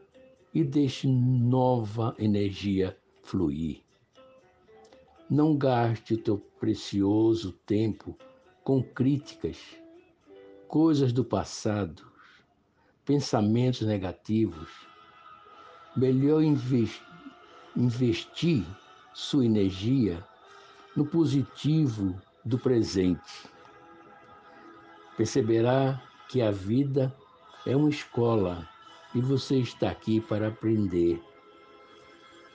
e 0.52 0.64
deixe 0.64 1.06
nova 1.06 2.14
energia 2.18 2.98
fluir. 3.22 3.82
Não 5.30 5.56
gaste 5.56 6.14
o 6.14 6.18
teu 6.18 6.38
precioso 6.58 7.52
tempo 7.66 8.16
com 8.64 8.82
críticas, 8.82 9.58
coisas 10.68 11.14
do 11.14 11.24
passado, 11.24 12.02
pensamentos 13.04 13.80
negativos. 13.80 14.68
Melhor 15.96 16.42
inves- 16.42 17.02
investir 17.74 18.66
sua 19.14 19.46
energia 19.46 20.22
no 20.94 21.06
positivo 21.06 22.20
do 22.44 22.58
presente. 22.58 23.48
Perceberá 25.16 26.00
que 26.28 26.42
a 26.42 26.50
vida 26.50 27.16
é 27.66 27.74
uma 27.74 27.88
escola 27.88 28.68
e 29.14 29.22
você 29.22 29.56
está 29.58 29.90
aqui 29.90 30.20
para 30.20 30.48
aprender. 30.48 31.20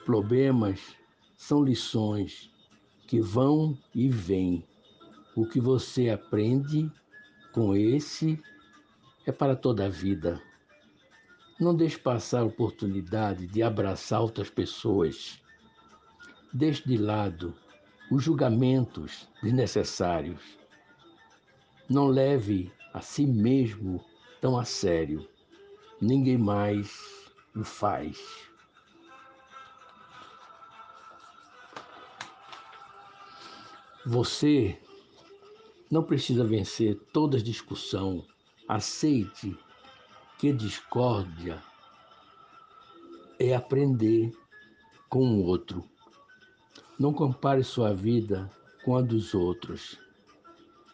Problemas 0.05 0.95
são 1.35 1.63
lições 1.63 2.51
que 3.07 3.19
vão 3.19 3.75
e 3.93 4.07
vêm. 4.07 4.63
O 5.35 5.47
que 5.47 5.59
você 5.59 6.09
aprende 6.11 6.91
com 7.53 7.75
esse 7.75 8.41
é 9.25 9.31
para 9.31 9.55
toda 9.55 9.85
a 9.85 9.89
vida. 9.89 10.41
Não 11.59 11.73
deixe 11.73 11.97
passar 11.99 12.39
a 12.39 12.45
oportunidade 12.45 13.45
de 13.45 13.61
abraçar 13.61 14.21
outras 14.21 14.49
pessoas. 14.49 15.39
Deixe 16.51 16.83
de 16.83 16.97
lado 16.97 17.53
os 18.11 18.23
julgamentos 18.23 19.29
desnecessários. 19.41 20.41
Não 21.87 22.07
leve 22.07 22.71
a 22.91 23.01
si 23.01 23.25
mesmo 23.25 24.03
tão 24.41 24.57
a 24.57 24.65
sério. 24.65 25.29
Ninguém 26.01 26.39
mais 26.39 26.99
o 27.55 27.63
faz. 27.63 28.19
Você 34.05 34.77
não 35.89 36.03
precisa 36.03 36.43
vencer 36.43 36.99
toda 37.11 37.41
discussão. 37.41 38.25
Aceite 38.67 39.57
que 40.37 40.51
discórdia 40.51 41.61
é 43.39 43.53
aprender 43.53 44.31
com 45.09 45.27
o 45.35 45.43
outro. 45.43 45.83
Não 46.99 47.13
compare 47.13 47.63
sua 47.63 47.93
vida 47.93 48.49
com 48.83 48.95
a 48.95 49.01
dos 49.01 49.33
outros. 49.33 49.99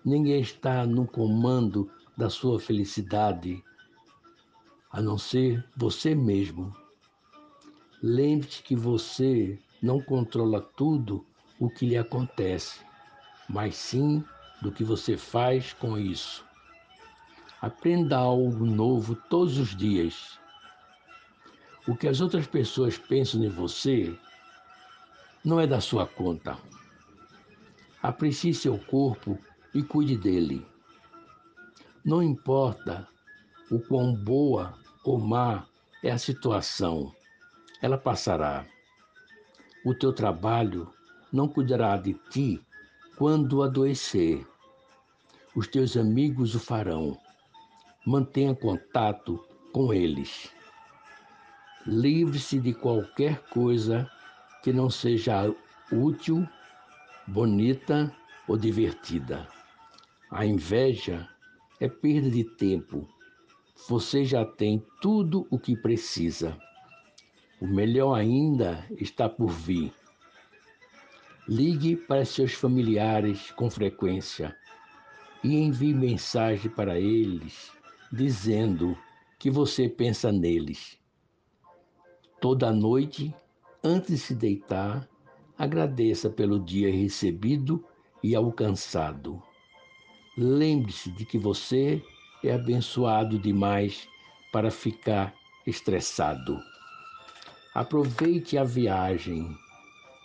Ninguém 0.03 0.41
está 0.41 0.85
no 0.85 1.05
comando 1.05 1.91
da 2.17 2.29
sua 2.29 2.59
felicidade, 2.59 3.63
a 4.91 5.01
não 5.01 5.17
ser 5.17 5.63
você 5.75 6.15
mesmo. 6.15 6.75
Lembre-se 8.01 8.63
que 8.63 8.75
você 8.75 9.59
não 9.81 10.01
controla 10.01 10.61
tudo 10.61 11.25
o 11.59 11.69
que 11.69 11.85
lhe 11.85 11.97
acontece, 11.97 12.79
mas 13.47 13.75
sim 13.75 14.23
do 14.61 14.71
que 14.71 14.83
você 14.83 15.17
faz 15.17 15.73
com 15.73 15.97
isso. 15.97 16.45
Aprenda 17.61 18.17
algo 18.17 18.65
novo 18.65 19.15
todos 19.15 19.57
os 19.57 19.75
dias. 19.75 20.39
O 21.87 21.95
que 21.95 22.07
as 22.07 22.21
outras 22.21 22.47
pessoas 22.47 22.97
pensam 22.97 23.43
em 23.43 23.49
você 23.49 24.17
não 25.43 25.59
é 25.59 25.67
da 25.67 25.81
sua 25.81 26.05
conta. 26.05 26.57
Aprecie 28.01 28.53
seu 28.53 28.77
corpo 28.77 29.37
e 29.73 29.83
cuide 29.83 30.17
dele. 30.17 30.65
Não 32.03 32.23
importa 32.23 33.07
o 33.69 33.79
quão 33.79 34.15
boa 34.15 34.73
ou 35.03 35.19
má 35.19 35.65
é 36.03 36.11
a 36.11 36.17
situação, 36.17 37.13
ela 37.81 37.97
passará. 37.97 38.65
O 39.85 39.93
teu 39.93 40.13
trabalho 40.13 40.91
não 41.31 41.47
cuidará 41.47 41.97
de 41.97 42.13
ti 42.29 42.61
quando 43.19 43.61
adoecer. 43.61 44.47
Os 45.53 45.67
teus 45.67 45.97
amigos 45.97 46.55
o 46.55 46.59
farão. 46.59 47.19
Mantenha 48.07 48.55
contato 48.55 49.45
com 49.73 49.93
eles. 49.93 50.49
Livre-se 51.85 52.61
de 52.61 52.73
qualquer 52.73 53.41
coisa 53.49 54.09
que 54.63 54.71
não 54.71 54.89
seja 54.89 55.53
útil, 55.91 56.47
bonita 57.27 58.09
ou 58.47 58.55
divertida. 58.55 59.45
A 60.31 60.45
inveja 60.45 61.27
é 61.77 61.89
perda 61.89 62.31
de 62.31 62.45
tempo. 62.45 63.05
Você 63.89 64.23
já 64.23 64.45
tem 64.45 64.81
tudo 65.01 65.45
o 65.51 65.59
que 65.59 65.75
precisa. 65.75 66.57
O 67.59 67.67
melhor 67.67 68.13
ainda 68.13 68.87
está 68.91 69.27
por 69.27 69.49
vir. 69.49 69.98
Ligue 71.51 71.95
para 71.95 72.23
seus 72.25 72.53
familiares 72.53 73.49
com 73.49 73.71
frequência 73.71 74.55
e 75.43 75.55
envie 75.55 75.95
mensagem 75.95 76.69
para 76.69 76.99
eles 76.99 77.71
dizendo 78.13 78.95
que 79.39 79.49
você 79.49 79.89
pensa 79.89 80.31
neles. 80.31 80.99
Toda 82.39 82.71
noite, 82.71 83.33
antes 83.83 84.11
de 84.11 84.17
se 84.19 84.35
deitar, 84.35 85.09
agradeça 85.57 86.29
pelo 86.29 86.59
dia 86.59 86.91
recebido 86.95 87.83
e 88.21 88.35
alcançado. 88.35 89.41
Lembre-se 90.37 91.09
de 91.13 91.25
que 91.25 91.39
você 91.39 91.99
é 92.43 92.53
abençoado 92.53 93.39
demais 93.39 94.07
para 94.53 94.69
ficar 94.69 95.33
estressado. 95.65 96.59
Aproveite 97.73 98.55
a 98.55 98.63
viagem. 98.63 99.57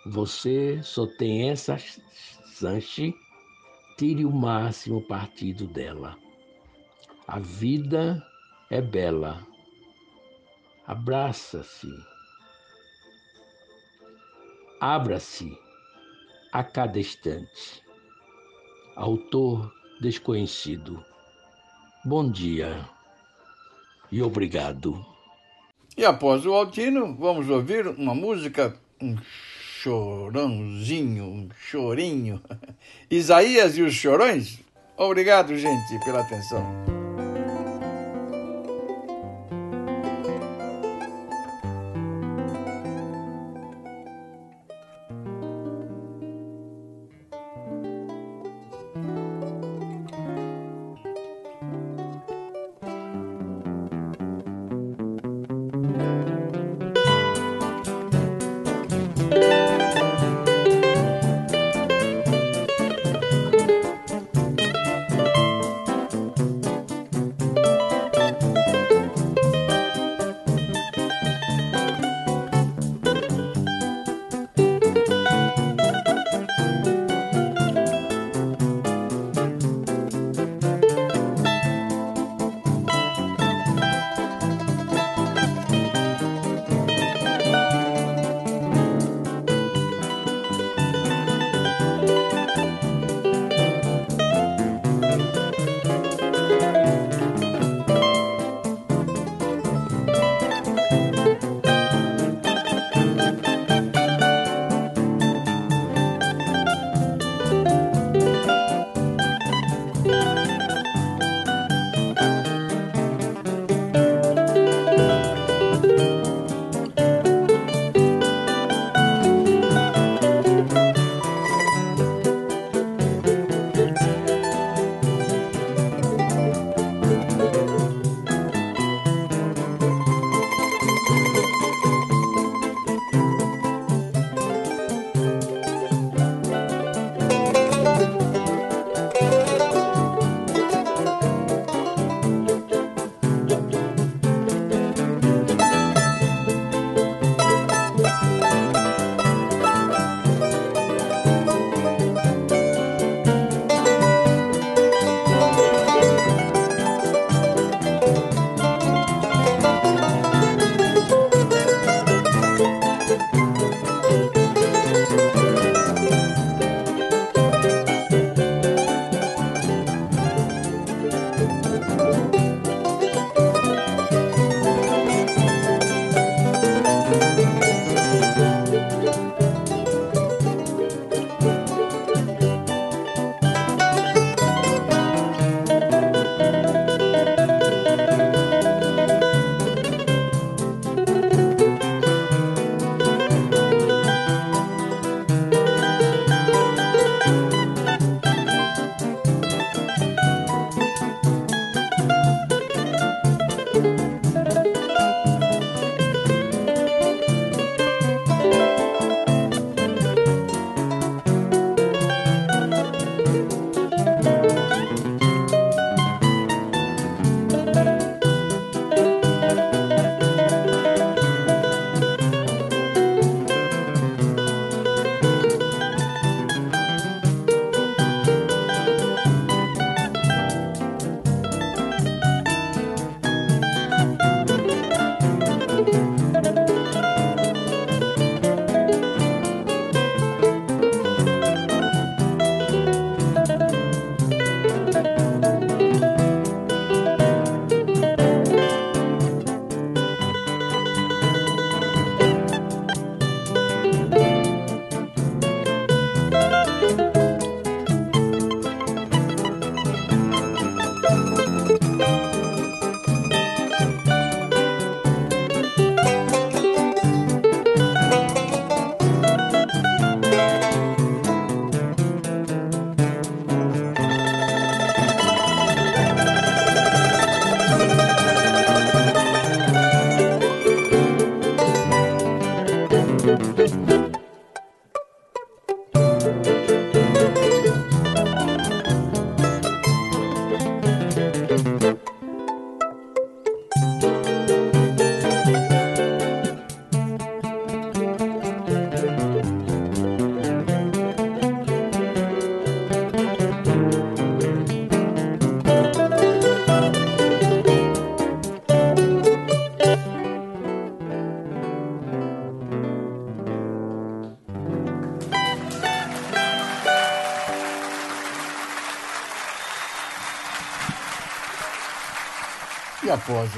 Você 0.06 0.82
só 0.82 1.06
tem 1.06 1.50
essa 1.50 1.78
chance. 1.78 3.14
Tire 3.96 4.24
o 4.24 4.32
máximo 4.32 5.00
partido 5.00 5.66
dela. 5.66 6.18
A 7.26 7.38
vida 7.38 8.22
é 8.70 8.82
bela. 8.82 9.46
Abraça-se. 10.86 11.88
Abra-se 14.80 15.56
a 16.52 16.62
cada 16.62 16.98
instante. 16.98 17.82
Autor 18.96 19.72
desconhecido. 20.00 21.02
Bom 22.04 22.30
dia 22.30 22.88
e 24.12 24.22
obrigado. 24.22 25.04
E 25.96 26.04
após 26.04 26.44
o 26.44 26.52
Altino, 26.52 27.16
vamos 27.16 27.48
ouvir 27.48 27.86
uma 27.86 28.14
música, 28.14 28.78
chorãozinho, 29.84 31.24
um 31.24 31.48
chorinho. 31.68 32.40
Isaías 33.10 33.76
e 33.76 33.82
os 33.82 33.92
Chorões? 33.92 34.58
Obrigado, 34.96 35.54
gente, 35.58 36.02
pela 36.04 36.20
atenção. 36.20 36.83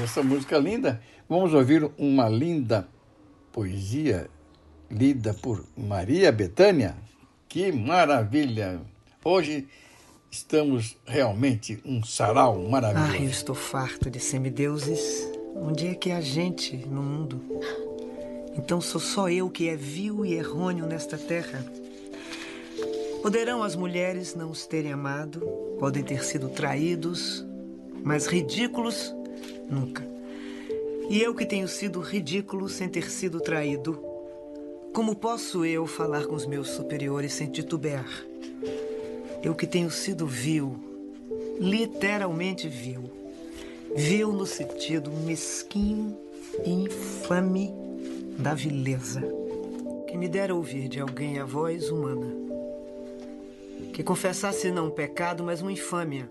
Essa 0.07 0.23
música 0.23 0.57
linda, 0.57 1.01
vamos 1.29 1.53
ouvir 1.53 1.91
uma 1.99 2.29
linda 2.29 2.89
poesia 3.53 4.31
lida 4.89 5.35
por 5.35 5.65
Maria 5.77 6.31
Betânia. 6.31 6.97
Que 7.49 7.73
maravilha! 7.73 8.81
Hoje 9.25 9.67
estamos 10.31 10.97
realmente 11.05 11.83
um 11.85 12.05
sarau 12.05 12.63
maravilhoso. 12.69 13.13
Ah, 13.15 13.19
eu 13.21 13.31
estou 13.31 13.55
farto 13.55 14.09
de 14.09 14.21
semideuses. 14.21 15.29
Onde 15.57 15.89
é 15.89 15.95
que 15.95 16.13
a 16.13 16.21
gente 16.21 16.77
no 16.77 17.03
mundo? 17.03 17.43
Então 18.57 18.81
sou 18.81 19.01
só 19.01 19.29
eu 19.29 19.51
que 19.51 19.69
é 19.69 19.75
vil 19.75 20.25
e 20.25 20.35
errôneo 20.35 20.87
nesta 20.87 21.19
terra. 21.19 21.67
Poderão 23.23 23.61
as 23.61 23.75
mulheres 23.75 24.37
não 24.37 24.53
os 24.53 24.67
terem 24.67 24.93
amado, 24.93 25.41
podem 25.81 26.05
ter 26.05 26.25
sido 26.25 26.49
traídos, 26.49 27.45
mas 28.05 28.29
ridículos 28.29 29.16
Nunca. 29.69 30.07
E 31.09 31.23
eu 31.23 31.35
que 31.35 31.47
tenho 31.47 31.69
sido 31.69 32.01
ridículo 32.01 32.69
sem 32.69 32.89
ter 32.89 33.11
sido 33.11 33.41
traído. 33.41 34.03
Como 34.93 35.15
posso 35.15 35.65
eu 35.65 35.87
falar 35.87 36.27
com 36.27 36.35
os 36.35 36.47
meus 36.47 36.71
superiores 36.71 37.33
sem 37.33 37.49
titubear? 37.49 38.09
Eu 39.43 39.55
que 39.55 39.67
tenho 39.67 39.91
sido 39.91 40.27
vil, 40.27 40.77
literalmente 41.61 42.69
vil. 42.69 43.05
Vil 43.95 44.33
no 44.33 44.47
sentido 44.47 45.11
mesquinho 45.11 46.17
e 46.65 46.71
infame 46.71 47.73
da 48.39 48.55
vileza. 48.55 49.23
Que 50.09 50.17
me 50.17 50.29
dera 50.29 50.55
ouvir 50.55 50.89
de 50.89 51.01
alguém 51.01 51.39
a 51.39 51.45
voz 51.45 51.91
humana. 51.91 52.27
Que 53.93 54.03
confessasse 54.03 54.71
não 54.71 54.89
um 54.89 54.91
pecado, 54.91 55.45
mas 55.45 55.63
uma 55.63 55.73
infâmia. 55.73 56.29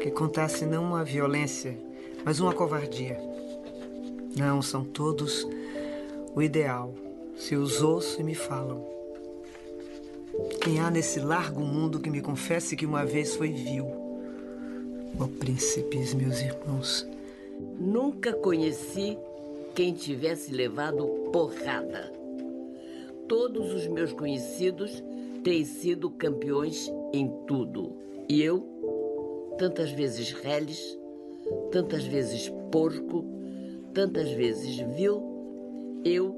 Que 0.00 0.10
contasse 0.10 0.64
não 0.64 0.84
uma 0.84 1.04
violência, 1.04 1.76
mas 2.24 2.40
uma 2.40 2.52
covardia. 2.52 3.18
Não, 4.36 4.62
são 4.62 4.84
todos 4.84 5.46
o 6.34 6.42
ideal, 6.42 6.92
se 7.36 7.54
os 7.54 7.82
ouço 7.82 8.20
e 8.20 8.24
me 8.24 8.34
falam. 8.34 8.84
Quem 10.60 10.80
há 10.80 10.90
nesse 10.90 11.20
largo 11.20 11.60
mundo 11.60 12.00
que 12.00 12.10
me 12.10 12.20
confesse 12.20 12.76
que 12.76 12.86
uma 12.86 13.04
vez 13.04 13.36
foi 13.36 13.52
vil? 13.52 13.86
Ó 15.18 15.24
oh, 15.24 15.28
príncipes, 15.28 16.12
meus 16.14 16.40
irmãos. 16.40 17.06
Nunca 17.78 18.32
conheci 18.32 19.16
quem 19.74 19.92
tivesse 19.92 20.52
levado 20.52 21.06
porrada. 21.32 22.12
Todos 23.28 23.72
os 23.72 23.86
meus 23.86 24.12
conhecidos 24.12 25.02
têm 25.44 25.64
sido 25.64 26.10
campeões 26.10 26.90
em 27.12 27.28
tudo. 27.46 27.96
E 28.28 28.42
eu, 28.42 28.60
tantas 29.56 29.92
vezes 29.92 30.32
reles, 30.32 30.98
tantas 31.70 32.04
vezes 32.04 32.48
porco, 32.70 33.24
tantas 33.92 34.30
vezes 34.32 34.78
vil, 34.96 35.22
eu, 36.04 36.34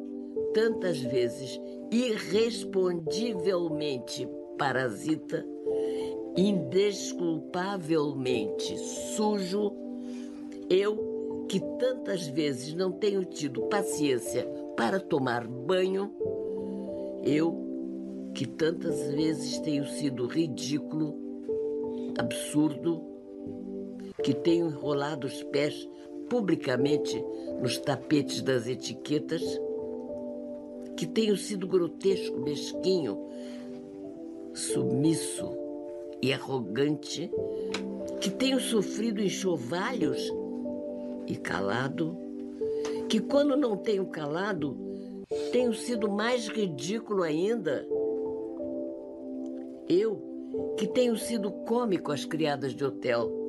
tantas 0.53 0.99
vezes 0.99 1.61
irrespondivelmente 1.91 4.29
parasita, 4.59 5.47
indesculpavelmente 6.37 8.77
sujo, 9.17 9.73
eu 10.69 11.47
que 11.49 11.61
tantas 11.79 12.27
vezes 12.27 12.75
não 12.75 12.91
tenho 12.93 13.25
tido 13.25 13.63
paciência 13.63 14.45
para 14.77 14.99
tomar 14.99 15.47
banho, 15.47 16.13
eu 17.23 17.65
que 18.35 18.45
tantas 18.47 19.01
vezes 19.13 19.61
tenho 19.61 19.87
sido 19.87 20.27
ridículo, 20.27 21.15
absurdo, 22.19 23.16
que 24.23 24.35
tenho 24.35 24.67
enrolado 24.67 25.27
os 25.27 25.43
pés 25.45 25.89
publicamente 26.29 27.25
nos 27.61 27.79
tapetes 27.79 28.43
das 28.43 28.67
etiquetas, 28.67 29.43
que 30.97 31.07
tenho 31.07 31.37
sido 31.37 31.67
grotesco, 31.67 32.39
mesquinho, 32.41 33.19
submisso 34.55 35.51
e 36.23 36.33
arrogante, 36.33 37.31
que 38.21 38.31
tenho 38.31 38.59
sofrido 38.59 39.21
enxovalhos 39.21 40.33
e 41.27 41.37
calado, 41.37 42.17
que 43.09 43.21
quando 43.21 43.57
não 43.57 43.77
tenho 43.77 44.07
calado, 44.07 44.77
tenho 45.53 45.75
sido 45.75 46.11
mais 46.11 46.49
ridículo 46.49 47.23
ainda. 47.23 47.87
Eu, 49.89 50.75
que 50.77 50.87
tenho 50.87 51.17
sido 51.17 51.53
cômico 51.53 52.11
às 52.11 52.25
criadas 52.25 52.75
de 52.75 52.85
hotel 52.85 53.46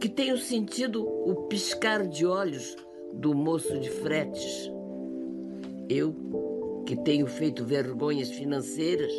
que 0.00 0.08
tenho 0.08 0.36
sentido 0.36 1.06
o 1.06 1.46
piscar 1.48 2.06
de 2.06 2.26
olhos 2.26 2.76
do 3.12 3.34
moço 3.34 3.78
de 3.78 3.88
fretes. 3.88 4.70
Eu, 5.88 6.14
que 6.84 6.96
tenho 6.96 7.26
feito 7.26 7.64
vergonhas 7.64 8.30
financeiras, 8.30 9.12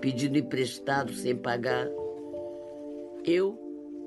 pedindo 0.00 0.38
emprestado 0.38 1.12
sem 1.12 1.36
pagar. 1.36 1.88
Eu, 3.24 3.56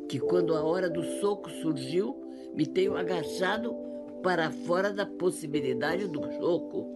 que 0.09 0.19
quando 0.19 0.55
a 0.55 0.63
hora 0.63 0.89
do 0.89 1.03
soco 1.21 1.49
surgiu, 1.49 2.15
me 2.53 2.65
tenho 2.65 2.97
agachado 2.97 3.73
para 4.21 4.51
fora 4.51 4.91
da 4.91 5.05
possibilidade 5.05 6.07
do 6.07 6.21
soco. 6.33 6.87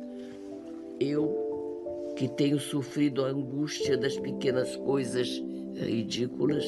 Eu, 0.99 2.13
que 2.17 2.27
tenho 2.27 2.59
sofrido 2.59 3.23
a 3.23 3.29
angústia 3.29 3.97
das 3.97 4.19
pequenas 4.19 4.75
coisas 4.75 5.41
ridículas 5.75 6.65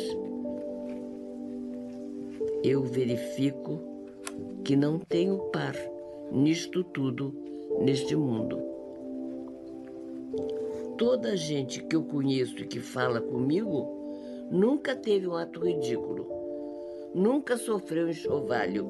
eu 2.63 2.83
verifico 2.83 3.79
que 4.63 4.75
não 4.75 4.99
tenho 4.99 5.37
par 5.51 5.75
nisto 6.31 6.83
tudo, 6.83 7.33
neste 7.79 8.15
mundo. 8.15 8.59
Toda 10.97 11.31
a 11.31 11.35
gente 11.35 11.83
que 11.83 11.95
eu 11.95 12.03
conheço 12.03 12.59
e 12.59 12.67
que 12.67 12.79
fala 12.79 13.19
comigo 13.19 14.47
nunca 14.51 14.95
teve 14.95 15.27
um 15.27 15.35
ato 15.35 15.65
ridículo, 15.65 16.27
nunca 17.15 17.57
sofreu 17.57 18.09
enxovalho, 18.09 18.87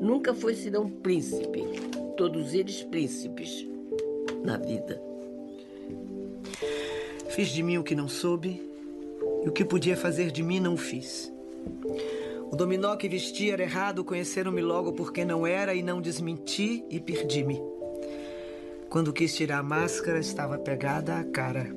nunca 0.00 0.34
foi 0.34 0.54
senão 0.54 0.88
príncipe, 0.88 1.62
todos 2.16 2.52
eles 2.52 2.82
príncipes 2.82 3.66
na 4.44 4.58
vida. 4.58 5.02
Fiz 7.30 7.48
de 7.48 7.62
mim 7.62 7.78
o 7.78 7.84
que 7.84 7.94
não 7.94 8.08
soube 8.08 8.60
e 9.42 9.48
o 9.48 9.52
que 9.52 9.64
podia 9.64 9.96
fazer 9.96 10.30
de 10.30 10.42
mim 10.42 10.60
não 10.60 10.76
fiz. 10.76 11.32
O 12.50 12.56
dominó 12.56 12.96
que 12.96 13.08
vestia 13.08 13.52
era 13.52 13.62
errado, 13.62 14.04
conheceram-me 14.04 14.60
logo 14.60 14.92
porque 14.92 15.24
não 15.24 15.46
era 15.46 15.72
e 15.72 15.84
não 15.84 16.00
desmenti 16.00 16.84
e 16.90 16.98
perdi-me. 16.98 17.62
Quando 18.88 19.12
quis 19.12 19.36
tirar 19.36 19.58
a 19.58 19.62
máscara, 19.62 20.18
estava 20.18 20.58
pegada 20.58 21.16
à 21.16 21.22
cara. 21.22 21.72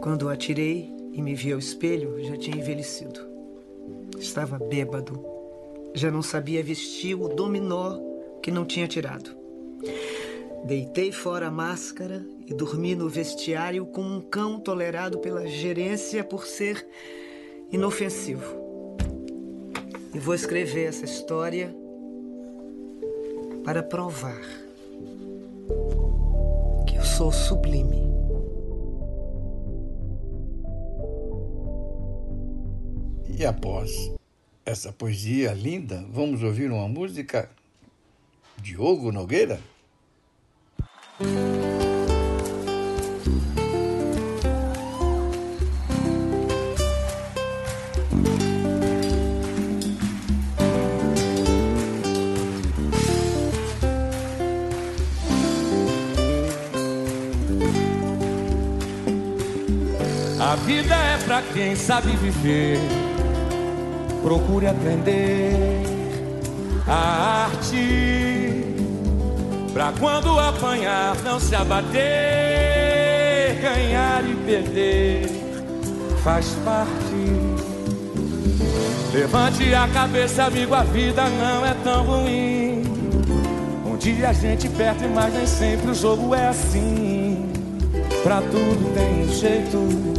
Quando 0.00 0.30
a 0.30 0.36
tirei 0.36 0.90
e 1.12 1.20
me 1.20 1.34
vi 1.34 1.52
ao 1.52 1.58
espelho, 1.58 2.24
já 2.24 2.34
tinha 2.38 2.56
envelhecido. 2.56 3.20
Estava 4.18 4.58
bêbado. 4.58 5.22
Já 5.92 6.10
não 6.10 6.22
sabia 6.22 6.62
vestir 6.62 7.14
o 7.14 7.28
dominó 7.28 7.98
que 8.42 8.50
não 8.50 8.64
tinha 8.64 8.88
tirado. 8.88 9.36
Deitei 10.64 11.12
fora 11.12 11.48
a 11.48 11.50
máscara 11.50 12.26
e 12.46 12.54
dormi 12.54 12.94
no 12.94 13.08
vestiário 13.08 13.84
como 13.84 14.16
um 14.16 14.20
cão 14.22 14.58
tolerado 14.58 15.18
pela 15.18 15.46
gerência 15.46 16.24
por 16.24 16.46
ser 16.46 16.88
inofensivo. 17.70 18.65
E 20.16 20.18
vou 20.18 20.34
escrever 20.34 20.86
essa 20.86 21.04
história 21.04 21.76
para 23.62 23.82
provar 23.82 24.40
que 26.88 26.96
eu 26.96 27.04
sou 27.04 27.30
sublime. 27.30 28.02
E 33.28 33.44
após 33.44 34.10
essa 34.64 34.90
poesia 34.90 35.52
linda, 35.52 36.02
vamos 36.10 36.42
ouvir 36.42 36.70
uma 36.70 36.88
música 36.88 37.50
Diogo 38.62 39.12
Nogueira? 39.12 39.60
Pra 61.36 61.42
quem 61.52 61.76
sabe 61.76 62.16
viver. 62.16 62.78
Procure 64.22 64.66
aprender 64.66 65.82
a 66.88 67.48
arte. 67.50 68.64
Pra 69.74 69.92
quando 70.00 70.38
apanhar, 70.38 71.14
não 71.22 71.38
se 71.38 71.54
abater. 71.54 72.00
Ganhar 73.60 74.24
e 74.24 74.34
perder 74.46 75.26
faz 76.24 76.56
parte. 76.64 76.90
Levante 79.12 79.74
a 79.74 79.88
cabeça, 79.88 80.44
amigo, 80.44 80.74
a 80.74 80.84
vida 80.84 81.22
não 81.28 81.66
é 81.66 81.74
tão 81.84 82.02
ruim. 82.04 82.84
Um 83.84 83.96
dia 83.98 84.30
a 84.30 84.32
gente 84.32 84.68
perde, 84.70 85.06
mas 85.08 85.34
nem 85.34 85.46
sempre 85.46 85.90
o 85.90 85.94
jogo 85.94 86.34
é 86.34 86.48
assim. 86.48 87.52
Pra 88.22 88.40
tudo 88.40 88.94
tem 88.94 89.24
um 89.24 89.28
jeito. 89.28 90.15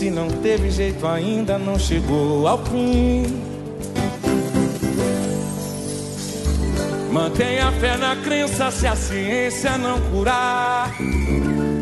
Se 0.00 0.08
não 0.08 0.28
teve 0.28 0.70
jeito 0.70 1.06
ainda, 1.06 1.58
não 1.58 1.78
chegou 1.78 2.48
ao 2.48 2.56
fim. 2.64 3.38
Mantenha 7.12 7.70
fé 7.72 7.98
na 7.98 8.16
crença 8.16 8.70
se 8.70 8.86
a 8.86 8.96
ciência 8.96 9.76
não 9.76 10.00
curar. 10.10 10.90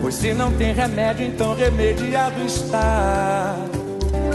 Pois 0.00 0.16
se 0.16 0.35
não 0.35 0.50
tem 0.50 0.74
remédio, 0.74 1.26
então 1.28 1.54
remediado 1.54 2.42
está. 2.44 3.54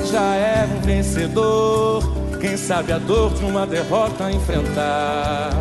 Já 0.10 0.34
é 0.34 0.66
um 0.66 0.80
vencedor. 0.80 2.04
Quem 2.40 2.56
sabe 2.56 2.94
a 2.94 2.98
dor 2.98 3.34
de 3.34 3.44
uma 3.44 3.68
derrota 3.68 4.32
enfrentar. 4.32 5.52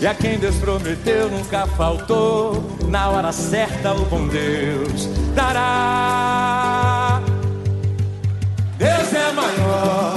E 0.00 0.06
a 0.06 0.14
quem 0.14 0.38
Deus 0.38 0.56
prometeu 0.56 1.30
nunca 1.30 1.66
faltou. 1.66 2.64
Na 2.88 3.10
hora 3.10 3.30
certa, 3.32 3.69
o 3.88 4.04
bom 4.04 4.28
Deus 4.28 5.08
dará. 5.34 7.22
Deus 8.76 9.12
é 9.14 9.32
maior, 9.32 10.14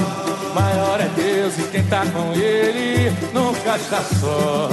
maior 0.54 1.00
é 1.00 1.08
Deus, 1.16 1.58
e 1.58 1.62
quem 1.70 1.82
tá 1.84 2.04
com 2.06 2.32
Ele 2.38 3.10
nunca 3.32 3.76
está 3.76 4.02
só. 4.20 4.68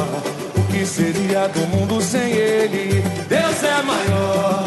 O 0.57 0.63
que 0.71 0.85
seria 0.85 1.47
do 1.47 1.61
mundo 1.67 2.01
sem 2.01 2.31
Ele? 2.33 3.01
Deus 3.29 3.63
é 3.63 3.81
maior, 3.81 4.65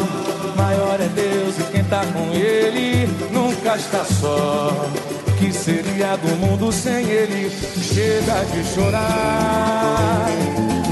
maior 0.55 0.99
é 0.99 1.07
Deus, 1.07 1.59
e 1.59 1.63
quem 1.71 1.83
tá 1.83 2.03
com 2.05 2.33
Ele 2.33 3.07
nunca 3.31 3.75
está 3.75 4.03
só. 4.03 4.89
O 5.27 5.31
que 5.33 5.53
seria 5.53 6.15
do 6.17 6.35
mundo 6.37 6.71
sem 6.71 7.05
Ele? 7.05 7.49
Chega 7.49 8.43
de 8.45 8.63
chorar. 8.73 10.25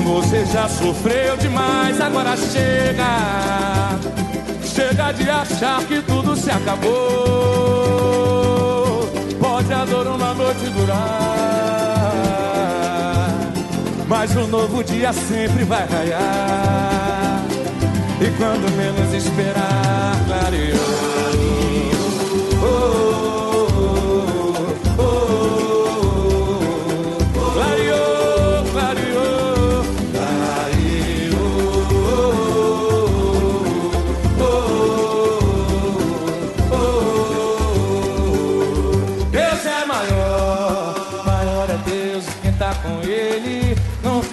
Você 0.03 0.45
já 0.45 0.67
sofreu 0.67 1.37
demais, 1.37 1.99
agora 2.01 2.35
chega. 2.35 3.99
Chega 4.63 5.11
de 5.13 5.29
achar 5.29 5.83
que 5.85 6.01
tudo 6.01 6.35
se 6.35 6.51
acabou. 6.51 6.93
Pode 9.39 9.73
a 9.73 9.85
dor 9.85 10.07
uma 10.07 10.33
noite 10.33 10.65
durar, 10.69 10.99
mas 14.07 14.35
um 14.35 14.47
novo 14.47 14.83
dia 14.83 15.13
sempre 15.13 15.63
vai 15.63 15.87
raiar. 15.87 17.43
E 18.19 18.29
quando 18.37 18.69
menos 18.75 19.13
esperar, 19.13 20.15
clareou. 20.27 21.12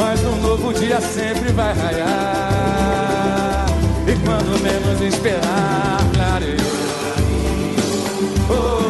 mas 0.00 0.24
um 0.24 0.36
novo 0.36 0.72
dia 0.72 0.98
sempre 0.98 1.52
vai 1.52 1.74
raiar. 1.74 3.66
E 4.06 4.16
quando 4.24 4.58
menos 4.62 4.98
esperar, 5.02 5.98
clareou. 6.14 6.56
Oh, 8.48 8.89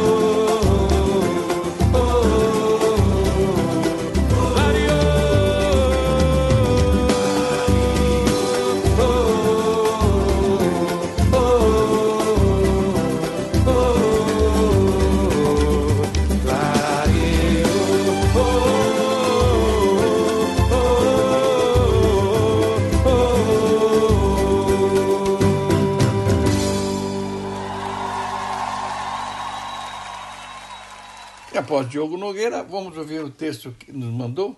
Diogo 31.84 32.16
Nogueira, 32.16 32.62
vamos 32.62 32.96
ouvir 32.96 33.22
o 33.22 33.30
texto 33.30 33.72
que 33.72 33.92
nos 33.92 34.12
mandou 34.12 34.56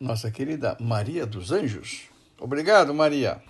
nossa 0.00 0.30
querida 0.30 0.76
Maria 0.80 1.26
dos 1.26 1.50
Anjos. 1.50 2.08
Obrigado, 2.40 2.94
Maria. 2.94 3.42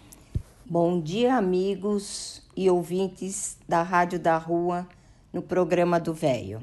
Bom 0.65 1.01
dia, 1.01 1.37
amigos 1.37 2.43
e 2.57 2.71
ouvintes 2.71 3.59
da 3.69 3.83
Rádio 3.83 4.19
da 4.19 4.37
Rua 4.37 4.89
no 5.33 5.43
programa 5.43 6.01
do 6.01 6.15
Véio. 6.15 6.61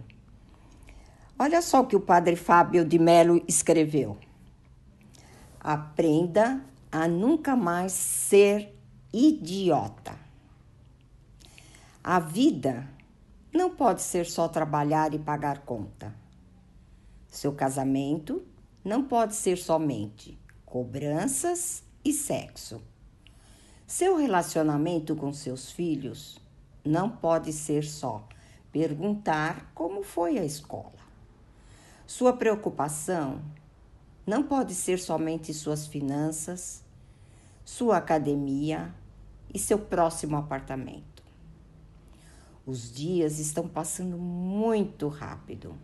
Olha 1.38 1.62
só 1.62 1.82
o 1.82 1.86
que 1.86 1.95
o 1.95 1.99
padre 1.99 2.36
Fábio 2.36 2.86
de 2.86 2.97
Melo 2.97 3.43
escreveu. 3.47 4.18
Aprenda 5.60 6.62
a 6.91 7.08
nunca 7.08 7.56
mais 7.56 7.91
ser 7.91 8.74
idiota. 9.14 10.18
A 12.03 12.20
vida 12.20 12.88
não 13.56 13.74
pode 13.74 14.01
ser 14.01 14.26
só 14.26 14.49
trabalhar 14.49 15.14
e 15.14 15.20
pagar 15.20 15.60
conta. 15.60 16.14
Seu 17.30 17.53
casamento 17.53 18.45
não 18.84 19.06
pode 19.06 19.34
ser 19.34 19.58
somente 19.58 20.38
cobranças 20.66 21.82
e 22.03 22.12
sexo. 22.12 22.82
Seu 23.88 24.18
relacionamento 24.18 25.16
com 25.16 25.32
seus 25.32 25.72
filhos 25.72 26.38
não 26.84 27.10
pode 27.10 27.53
ser 27.53 27.86
só 27.86 28.28
perguntar 28.74 29.72
como 29.74 30.03
foi 30.03 30.38
a 30.38 30.43
escola. 30.43 30.91
Sua 32.06 32.34
preocupação 32.34 33.41
não 34.28 34.43
pode 34.43 34.76
ser 34.76 34.99
somente 34.99 35.53
suas 35.53 35.88
finanças, 35.88 36.84
sua 37.64 37.97
academia 37.97 38.93
e 39.53 39.58
seu 39.58 39.80
próximo 39.80 40.36
apartamento. 40.36 41.14
Os 42.68 42.91
dias 42.91 43.38
estão 43.38 43.68
passando 43.68 44.18
muito 44.18 45.07
rápido. 45.07 45.76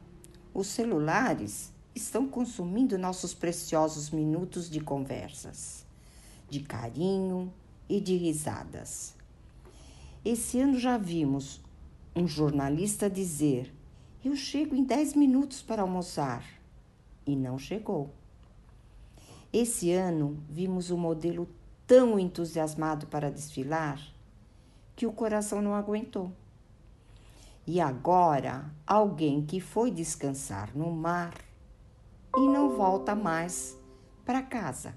Os 0.52 0.66
celulares 0.66 1.72
estão 1.94 2.28
consumindo 2.28 2.98
nossos 2.98 3.36
preciosos 3.36 4.10
minutos 4.10 4.68
de 4.68 4.80
conversas, 4.80 5.86
de 6.50 6.62
carinho 6.62 7.54
e 7.88 8.02
de 8.02 8.18
risadas. 8.18 9.14
Esse 10.26 10.60
ano 10.60 10.80
já 10.80 10.98
vimos 10.98 11.62
um 12.16 12.28
jornalista 12.28 13.08
dizer: 13.08 13.72
Eu 14.26 14.36
chego 14.36 14.76
em 14.76 14.84
10 14.84 15.14
minutos 15.14 15.62
para 15.62 15.84
almoçar. 15.84 16.44
E 17.28 17.36
não 17.36 17.60
chegou. 17.60 18.10
Esse 19.54 19.92
ano 19.92 20.44
vimos 20.50 20.90
o 20.90 20.98
modelo 20.98 21.48
tão 21.86 22.18
entusiasmado 22.18 23.06
para 23.06 23.30
desfilar 23.30 24.02
que 24.96 25.06
o 25.06 25.12
coração 25.12 25.62
não 25.62 25.76
aguentou. 25.76 26.32
E 27.66 27.80
agora, 27.80 28.74
alguém 28.86 29.46
que 29.46 29.60
foi 29.60 29.92
descansar 29.92 30.76
no 30.76 30.92
mar 30.92 31.34
e 32.36 32.40
não 32.40 32.76
volta 32.76 33.16
mais 33.16 33.78
para 34.26 34.42
casa. 34.42 34.96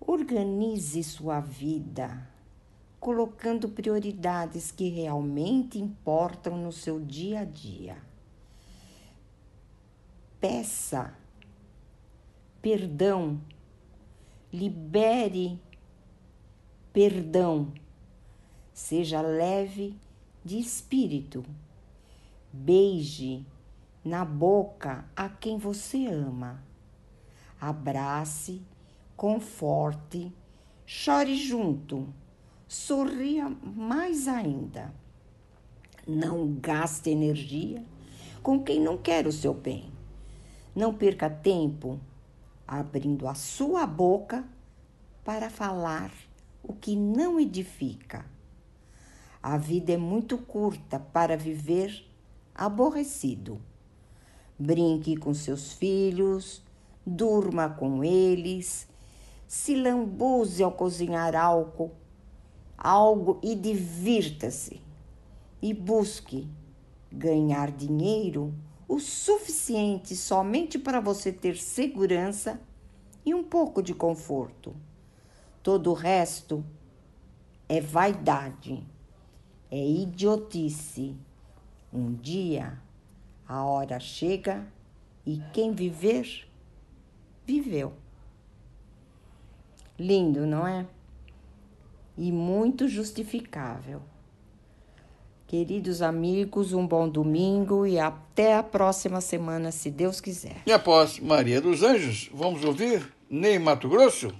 Organize 0.00 1.02
sua 1.02 1.40
vida, 1.40 2.28
colocando 3.00 3.68
prioridades 3.68 4.70
que 4.70 4.88
realmente 4.88 5.78
importam 5.78 6.56
no 6.56 6.72
seu 6.72 7.00
dia 7.00 7.40
a 7.40 7.44
dia. 7.44 7.96
Peça 10.40 11.14
perdão, 12.64 13.42
libere 14.50 15.60
perdão, 16.94 17.74
seja 18.74 19.20
leve 19.20 19.96
de 20.44 20.58
espírito, 20.58 21.44
beije 22.52 23.46
na 24.04 24.24
boca 24.24 25.08
a 25.16 25.28
quem 25.28 25.56
você 25.56 26.06
ama, 26.06 26.62
abrace, 27.60 28.60
conforte, 29.16 30.30
chore 30.84 31.36
junto, 31.36 32.12
sorria 32.66 33.48
mais 33.48 34.26
ainda. 34.26 34.92
Não 36.06 36.54
gaste 36.54 37.08
energia 37.08 37.82
com 38.42 38.62
quem 38.62 38.80
não 38.80 38.98
quer 38.98 39.26
o 39.26 39.32
seu 39.32 39.54
bem. 39.54 39.90
Não 40.74 40.92
perca 40.92 41.30
tempo 41.30 41.98
abrindo 42.66 43.28
a 43.28 43.34
sua 43.34 43.86
boca 43.86 44.44
para 45.24 45.48
falar 45.48 46.12
o 46.62 46.74
que 46.74 46.96
não 46.96 47.40
edifica. 47.40 48.33
A 49.44 49.58
vida 49.58 49.92
é 49.92 49.96
muito 49.98 50.38
curta 50.38 50.98
para 50.98 51.36
viver 51.36 52.10
aborrecido. 52.54 53.60
Brinque 54.58 55.18
com 55.18 55.34
seus 55.34 55.74
filhos, 55.74 56.62
durma 57.04 57.68
com 57.68 58.02
eles, 58.02 58.88
se 59.46 59.76
lambuze 59.76 60.62
ao 60.62 60.72
cozinhar 60.72 61.36
algo, 61.36 61.92
algo 62.78 63.38
e 63.42 63.54
divirta-se. 63.54 64.80
E 65.60 65.74
busque 65.74 66.48
ganhar 67.12 67.70
dinheiro 67.70 68.54
o 68.88 68.98
suficiente 68.98 70.16
somente 70.16 70.78
para 70.78 71.00
você 71.00 71.30
ter 71.30 71.58
segurança 71.58 72.58
e 73.26 73.34
um 73.34 73.44
pouco 73.44 73.82
de 73.82 73.92
conforto. 73.92 74.74
Todo 75.62 75.90
o 75.90 75.94
resto 75.94 76.64
é 77.68 77.78
vaidade, 77.78 78.93
é 79.74 79.84
idiotice. 79.84 81.16
Um 81.92 82.12
dia 82.14 82.78
a 83.48 83.64
hora 83.64 83.98
chega 83.98 84.64
e 85.26 85.40
quem 85.52 85.72
viver, 85.72 86.46
viveu. 87.44 87.92
Lindo, 89.98 90.46
não 90.46 90.64
é? 90.64 90.86
E 92.16 92.30
muito 92.30 92.86
justificável. 92.86 94.00
Queridos 95.48 96.02
amigos, 96.02 96.72
um 96.72 96.86
bom 96.86 97.08
domingo 97.08 97.84
e 97.84 97.98
até 97.98 98.56
a 98.56 98.62
próxima 98.62 99.20
semana, 99.20 99.72
se 99.72 99.90
Deus 99.90 100.20
quiser. 100.20 100.62
E 100.66 100.72
após 100.72 101.18
Maria 101.18 101.60
dos 101.60 101.82
Anjos, 101.82 102.30
vamos 102.32 102.64
ouvir 102.64 103.12
Ney 103.28 103.58
Mato 103.58 103.88
Grosso? 103.88 104.32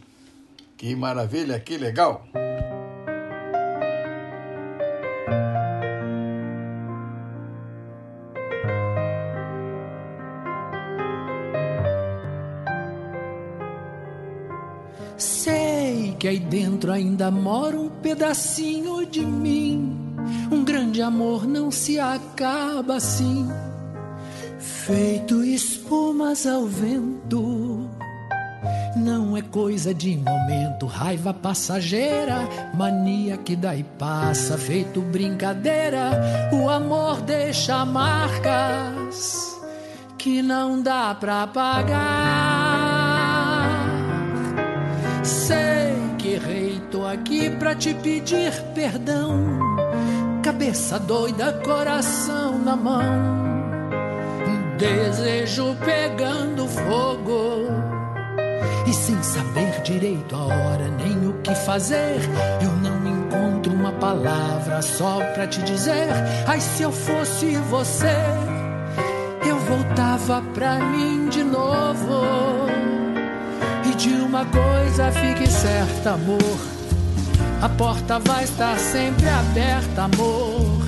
Que 0.77 0.95
maravilha, 0.95 1.59
que 1.59 1.77
legal! 1.77 2.25
Sei 15.17 16.17
que 16.19 16.29
aí 16.29 16.39
dentro 16.39 16.91
ainda 16.93 17.31
mora 17.31 17.79
um 17.79 17.89
pedacinho 17.89 19.07
de 19.07 19.25
mim 19.25 20.05
um 20.51 20.65
grande 20.65 21.03
amor 21.03 21.47
não 21.47 21.71
se 21.71 21.99
acaba 21.99 22.97
assim, 22.97 23.49
feito 24.59 25.45
espumas 25.45 26.47
ao 26.47 26.67
vento. 26.67 27.91
Não 28.97 29.37
é 29.37 29.43
coisa 29.43 29.93
de 29.93 30.17
momento, 30.17 30.87
raiva 30.87 31.35
passageira, 31.35 32.49
mania 32.75 33.37
que 33.37 33.53
e 33.53 33.83
passa, 33.99 34.57
feito 34.57 35.01
brincadeira. 35.01 36.51
O 36.53 36.71
amor 36.71 37.21
deixa 37.21 37.85
marcas 37.85 39.55
que 40.17 40.41
não 40.41 40.81
dá 40.81 41.15
pra 41.15 41.47
pagar. 41.47 42.44
Sei 45.25 45.95
que 46.19 46.35
errei, 46.35 46.83
tô 46.91 47.07
aqui 47.07 47.51
pra 47.51 47.75
te 47.75 47.95
pedir 47.95 48.53
perdão 48.75 49.75
cabeça 50.45 50.99
doida, 50.99 51.55
coração 51.65 52.59
na 52.59 52.77
mão, 52.77 53.03
desejo 54.77 55.75
pegando 55.83 56.67
fogo. 56.69 57.67
E 58.87 58.93
sem 58.93 59.23
saber 59.23 59.81
direito 59.81 60.37
a 60.37 60.45
hora 60.45 60.89
nem 60.99 61.27
o 61.27 61.33
que 61.41 61.55
fazer, 61.55 62.21
eu 62.63 62.71
não 62.83 63.09
encontro 63.09 63.73
uma 63.73 63.93
palavra 63.93 64.83
só 64.83 65.21
pra 65.33 65.47
te 65.47 65.63
dizer. 65.63 66.09
Ai, 66.47 66.61
se 66.61 66.83
eu 66.83 66.93
fosse 66.93 67.57
você, 67.71 68.15
eu 69.49 69.57
voltava 69.61 70.43
pra 70.53 70.79
mim 70.79 71.27
de 71.31 71.43
novo. 71.43 72.64
E 73.95 73.97
de 73.97 74.15
uma 74.15 74.45
coisa 74.47 75.13
fique 75.13 75.49
certa, 75.49 76.15
amor 76.15 76.75
a 77.65 77.69
porta 77.71 78.19
vai 78.19 78.45
estar 78.45 78.79
sempre 78.79 79.27
aberta, 79.27 80.03
amor. 80.03 80.83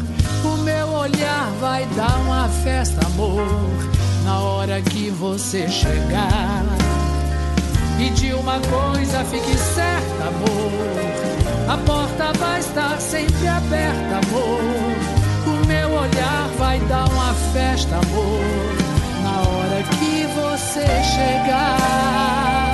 O 0.44 0.56
meu 0.58 0.88
olhar 0.88 1.50
vai 1.58 1.86
dar 1.96 2.18
uma 2.18 2.48
festa, 2.48 3.06
amor. 3.06 3.46
Na 4.24 4.40
hora 4.40 4.82
que 4.82 5.08
você 5.08 5.66
chegar. 5.68 6.64
E 7.98 8.10
de 8.10 8.34
uma 8.34 8.60
coisa 8.60 9.24
fique 9.24 9.56
certa, 9.56 10.24
amor. 10.24 11.72
A 11.72 11.78
porta 11.78 12.32
vai 12.38 12.60
estar 12.60 13.00
sempre 13.00 13.48
aberta, 13.48 14.20
amor. 14.26 14.60
O 15.46 15.66
meu 15.66 15.92
olhar 15.92 16.48
vai 16.58 16.78
dar 16.80 17.08
uma 17.08 17.32
festa, 17.54 17.94
amor. 17.94 18.44
Na 19.22 19.40
hora 19.48 19.82
que 19.82 20.26
você 20.26 20.84
chegar. 21.14 22.65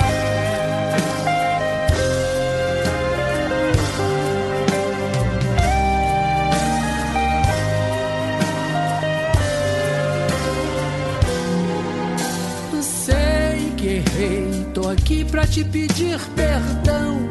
Pra 15.43 15.47
te 15.47 15.63
pedir 15.65 16.19
perdão. 16.35 17.29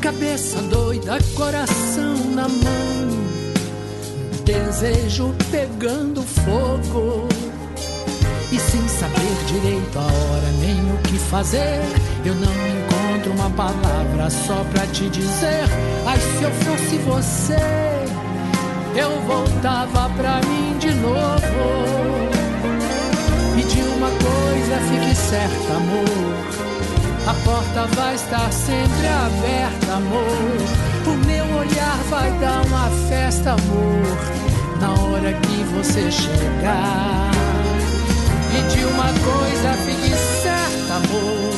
Cabeça 0.00 0.60
doida, 0.62 1.18
coração 1.34 2.14
na 2.34 2.48
mão. 2.48 3.24
Desejo 4.44 5.34
pegando 5.50 6.22
fogo. 6.22 7.28
E 8.50 8.58
sem 8.58 8.88
saber 8.88 9.44
direito 9.46 9.98
a 9.98 10.02
hora 10.02 10.50
nem 10.60 10.92
o 10.92 10.98
que 11.02 11.18
fazer, 11.18 11.80
eu 12.24 12.34
não 12.34 12.52
encontro 12.52 13.32
uma 13.32 13.50
palavra 13.50 14.30
só 14.30 14.64
pra 14.72 14.86
te 14.86 15.08
dizer. 15.10 15.64
Ai, 16.06 16.18
se 16.18 16.42
eu 16.42 16.50
fosse 16.50 16.96
você, 16.98 17.58
eu 18.96 19.20
voltava 19.22 20.08
pra 20.16 20.40
mim 20.46 20.78
de 20.78 20.94
novo. 20.94 22.24
E 23.58 23.62
de 23.62 23.82
uma 23.82 24.08
coisa 24.08 24.78
fique 24.88 25.14
certa, 25.14 25.74
amor 25.74 26.73
a 27.26 27.32
porta 27.42 27.86
vai 27.96 28.14
estar 28.14 28.52
sempre 28.52 29.06
aberta, 29.08 29.94
amor. 29.94 30.58
O 31.06 31.26
meu 31.26 31.58
olhar 31.58 31.96
vai 32.10 32.30
dar 32.32 32.64
uma 32.66 32.90
festa, 33.08 33.52
amor. 33.52 34.18
Na 34.78 34.90
hora 35.02 35.32
que 35.32 35.64
você 35.72 36.10
chegar. 36.10 37.30
E 38.52 38.74
de 38.74 38.84
uma 38.84 39.06
coisa 39.06 39.72
fique 39.86 40.14
certa, 40.42 40.94
amor. 40.96 41.54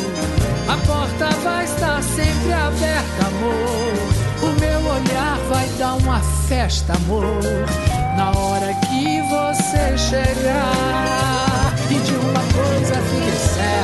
A 0.68 0.76
porta 0.86 1.30
vai 1.42 1.64
estar 1.64 2.02
sempre 2.02 2.52
aberta, 2.52 3.26
amor. 3.26 4.16
O 4.42 4.60
meu 4.60 4.78
olhar 4.78 5.38
vai 5.48 5.68
dar 5.78 5.94
uma 5.96 6.20
festa, 6.48 6.92
amor. 6.92 7.42
Na 8.16 8.30
hora 8.38 8.72
que 8.86 9.20
você 9.22 9.98
chegar. 9.98 11.74
E 11.90 11.98
de 11.98 12.14
uma 12.14 12.40
coisa 12.54 12.94
fique 12.94 13.36
certa 13.36 13.76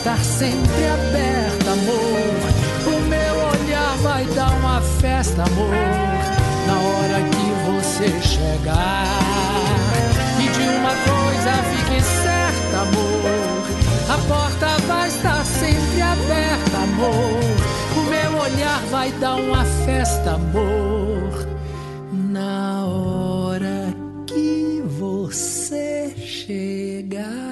estar 0.00 0.24
sempre 0.24 0.86
aberta, 0.86 1.72
amor. 1.72 2.60
O 2.86 3.00
meu 3.08 3.34
olhar 3.48 3.96
vai 3.98 4.24
dar 4.34 4.50
uma 4.52 4.80
festa, 4.80 5.42
amor. 5.42 5.74
Na 6.66 6.78
hora 6.80 7.20
que 7.28 7.46
você 7.70 8.08
chegar. 8.22 9.20
E 10.38 10.48
de 10.48 10.68
uma 10.78 10.94
coisa 11.10 11.52
fique 11.70 12.00
certa, 12.02 12.80
amor. 12.80 13.60
A 14.08 14.18
porta 14.26 14.86
vai 14.86 15.08
estar 15.08 15.44
sempre 15.44 16.00
aberta, 16.00 16.76
amor. 16.78 17.40
O 17.96 18.02
meu 18.08 18.40
olhar 18.40 18.80
vai 18.90 19.12
dar 19.12 19.36
uma 19.36 19.64
festa, 19.84 20.32
amor. 20.32 21.46
Na 22.12 22.86
hora 22.86 23.94
que 24.26 24.82
você 24.98 26.14
chegar. 26.16 27.49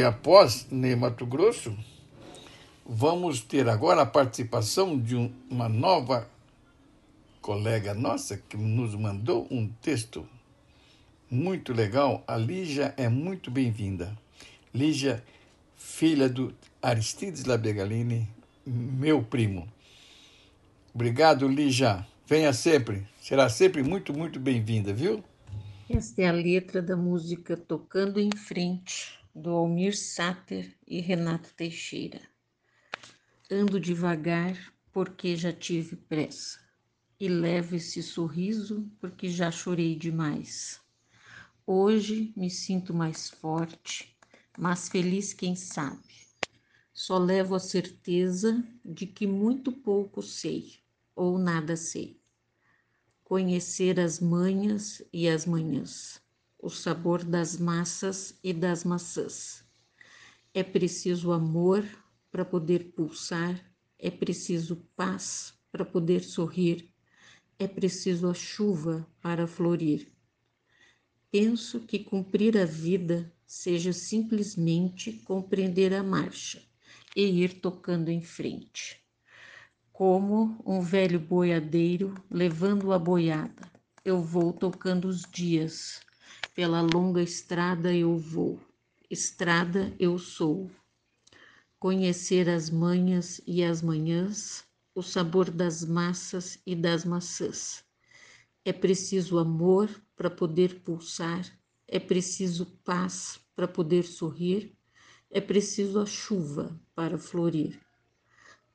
E 0.00 0.02
após 0.02 0.66
Ney 0.70 0.96
Mato 0.96 1.26
Grosso, 1.26 1.76
vamos 2.86 3.42
ter 3.42 3.68
agora 3.68 4.00
a 4.00 4.06
participação 4.06 4.98
de 4.98 5.14
um, 5.14 5.30
uma 5.50 5.68
nova 5.68 6.26
colega 7.42 7.92
nossa 7.92 8.38
que 8.38 8.56
nos 8.56 8.94
mandou 8.94 9.46
um 9.50 9.68
texto 9.68 10.26
muito 11.30 11.74
legal. 11.74 12.24
A 12.26 12.34
Lígia 12.38 12.94
é 12.96 13.10
muito 13.10 13.50
bem-vinda. 13.50 14.16
Lígia, 14.74 15.22
filha 15.76 16.30
do 16.30 16.54
Aristides 16.80 17.44
Labegalini, 17.44 18.26
meu 18.64 19.22
primo. 19.22 19.68
Obrigado, 20.94 21.46
Lígia. 21.46 22.06
Venha 22.26 22.54
sempre. 22.54 23.06
Será 23.20 23.50
sempre 23.50 23.82
muito, 23.82 24.14
muito 24.14 24.40
bem-vinda, 24.40 24.94
viu? 24.94 25.22
Esta 25.90 26.22
é 26.22 26.28
a 26.28 26.32
letra 26.32 26.80
da 26.80 26.96
música 26.96 27.54
Tocando 27.54 28.18
em 28.18 28.30
Frente, 28.34 29.19
do 29.34 29.50
Almir 29.50 29.96
Sater 29.96 30.76
e 30.86 31.00
Renato 31.00 31.54
Teixeira. 31.54 32.20
Ando 33.50 33.78
devagar 33.78 34.56
porque 34.92 35.36
já 35.36 35.52
tive 35.52 35.94
pressa, 35.96 36.58
e 37.18 37.28
levo 37.28 37.76
esse 37.76 38.02
sorriso 38.02 38.90
porque 38.98 39.28
já 39.28 39.50
chorei 39.50 39.94
demais. 39.94 40.80
Hoje 41.66 42.32
me 42.36 42.50
sinto 42.50 42.92
mais 42.92 43.30
forte, 43.30 44.16
mas 44.58 44.88
feliz 44.88 45.32
quem 45.32 45.54
sabe. 45.54 46.26
Só 46.92 47.16
levo 47.16 47.54
a 47.54 47.60
certeza 47.60 48.62
de 48.84 49.06
que 49.06 49.26
muito 49.26 49.70
pouco 49.70 50.22
sei, 50.22 50.80
ou 51.14 51.38
nada 51.38 51.76
sei. 51.76 52.20
Conhecer 53.22 54.00
as 54.00 54.18
manhas 54.18 55.02
e 55.12 55.28
as 55.28 55.46
manhãs 55.46 56.19
o 56.62 56.68
sabor 56.68 57.24
das 57.24 57.58
massas 57.58 58.38
e 58.42 58.52
das 58.52 58.84
maçãs. 58.84 59.64
É 60.52 60.62
preciso 60.62 61.32
amor 61.32 61.84
para 62.30 62.44
poder 62.44 62.92
pulsar, 62.92 63.60
é 63.98 64.10
preciso 64.10 64.76
paz 64.96 65.54
para 65.70 65.84
poder 65.84 66.22
sorrir, 66.22 66.92
é 67.58 67.66
preciso 67.66 68.28
a 68.28 68.34
chuva 68.34 69.06
para 69.20 69.46
florir. 69.46 70.12
Penso 71.30 71.80
que 71.80 72.00
cumprir 72.00 72.58
a 72.58 72.64
vida 72.64 73.32
seja 73.46 73.92
simplesmente 73.92 75.12
compreender 75.24 75.94
a 75.94 76.02
marcha 76.02 76.62
e 77.14 77.22
ir 77.42 77.60
tocando 77.60 78.08
em 78.08 78.22
frente. 78.22 79.00
Como 79.92 80.60
um 80.64 80.80
velho 80.80 81.20
boiadeiro 81.20 82.14
levando 82.30 82.92
a 82.92 82.98
boiada, 82.98 83.70
eu 84.04 84.22
vou 84.22 84.52
tocando 84.52 85.06
os 85.06 85.22
dias, 85.22 86.00
pela 86.54 86.80
longa 86.80 87.22
estrada 87.22 87.94
eu 87.94 88.16
vou, 88.16 88.60
estrada 89.08 89.94
eu 89.98 90.18
sou. 90.18 90.70
Conhecer 91.78 92.48
as 92.48 92.68
manhas 92.68 93.40
e 93.46 93.62
as 93.64 93.80
manhãs, 93.80 94.64
o 94.94 95.02
sabor 95.02 95.50
das 95.50 95.84
massas 95.84 96.58
e 96.66 96.74
das 96.74 97.04
maçãs. 97.04 97.84
É 98.64 98.72
preciso 98.72 99.38
amor 99.38 99.88
para 100.14 100.28
poder 100.28 100.80
pulsar, 100.80 101.46
é 101.88 101.98
preciso 101.98 102.66
paz 102.84 103.40
para 103.56 103.66
poder 103.66 104.04
sorrir, 104.04 104.76
é 105.30 105.40
preciso 105.40 106.00
a 106.00 106.06
chuva 106.06 106.78
para 106.94 107.16
florir. 107.16 107.80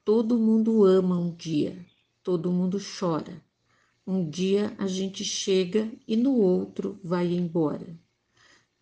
Todo 0.03 0.37
mundo 0.37 0.83
ama 0.83 1.19
um 1.19 1.35
dia, 1.35 1.85
todo 2.23 2.51
mundo 2.51 2.79
chora, 2.79 3.44
um 4.07 4.29
dia 4.29 4.75
a 4.77 4.85
gente 4.85 5.23
chega 5.23 5.91
e 6.07 6.15
no 6.15 6.35
outro 6.35 6.99
vai 7.03 7.33
embora. 7.33 7.99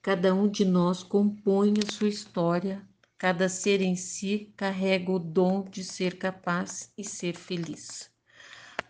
Cada 0.01 0.35
um 0.35 0.49
de 0.49 0.65
nós 0.65 1.01
compõe 1.01 1.75
a 1.81 1.89
sua 1.93 2.09
história, 2.09 2.85
cada 3.17 3.47
ser 3.47 3.79
em 3.79 3.95
si 3.95 4.53
carrega 4.57 5.09
o 5.09 5.17
dom 5.17 5.63
de 5.63 5.81
ser 5.81 6.17
capaz 6.17 6.91
e 6.97 7.05
ser 7.05 7.37
feliz. 7.37 8.11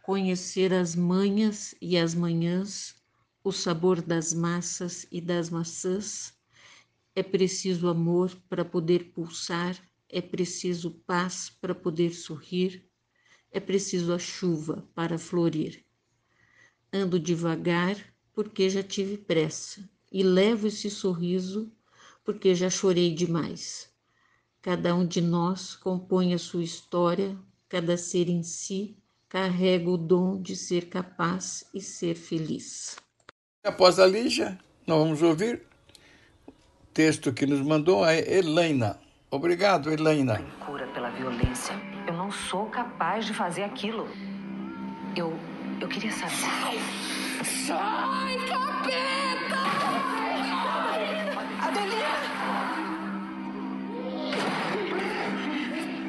Conhecer 0.01 0.73
as 0.73 0.95
manhas 0.95 1.75
e 1.79 1.95
as 1.95 2.15
manhãs, 2.15 2.95
o 3.43 3.51
sabor 3.51 4.01
das 4.01 4.33
massas 4.33 5.05
e 5.11 5.21
das 5.21 5.51
maçãs, 5.51 6.33
é 7.15 7.21
preciso 7.21 7.87
amor 7.87 8.35
para 8.49 8.65
poder 8.65 9.11
pulsar, 9.11 9.77
é 10.09 10.19
preciso 10.19 10.89
paz 11.05 11.51
para 11.61 11.75
poder 11.75 12.11
sorrir, 12.11 12.89
é 13.51 13.59
preciso 13.59 14.11
a 14.11 14.17
chuva 14.17 14.83
para 14.95 15.19
florir. 15.19 15.85
Ando 16.93 17.19
devagar 17.19 17.97
porque 18.33 18.69
já 18.69 18.83
tive 18.83 19.17
pressa 19.17 19.89
e 20.11 20.21
levo 20.21 20.67
esse 20.67 20.91
sorriso 20.91 21.71
porque 22.23 22.53
já 22.53 22.69
chorei 22.69 23.13
demais. 23.13 23.91
Cada 24.61 24.95
um 24.95 25.05
de 25.05 25.19
nós 25.19 25.75
compõe 25.75 26.35
a 26.35 26.37
sua 26.37 26.63
história, 26.63 27.35
cada 27.67 27.97
ser 27.97 28.29
em 28.29 28.43
si 28.43 28.95
carrega 29.27 29.89
o 29.89 29.97
dom 29.97 30.39
de 30.39 30.55
ser 30.55 30.89
capaz 30.89 31.65
e 31.73 31.81
ser 31.81 32.13
feliz. 32.13 32.95
Após 33.65 33.97
a 33.97 34.05
Lígia, 34.05 34.59
nós 34.85 34.99
vamos 34.99 35.23
ouvir 35.23 35.63
o 36.47 36.53
texto 36.93 37.33
que 37.33 37.47
nos 37.47 37.61
mandou 37.61 38.03
a 38.03 38.13
Helena. 38.13 38.99
Obrigado, 39.31 39.91
Helena. 39.91 40.39
Cura 40.63 40.85
pela 40.93 41.09
violência. 41.09 41.73
Eu 42.07 42.13
não 42.13 42.31
sou 42.31 42.67
capaz 42.67 43.25
de 43.25 43.33
fazer 43.33 43.63
aquilo. 43.63 44.07
Eu 45.15 45.33
eu 45.79 45.87
queria 45.87 46.11
saber. 46.11 46.31
Sai! 46.31 46.79
Sai, 47.43 48.37
capeta! 48.47 49.63
Adelina! 51.61 52.43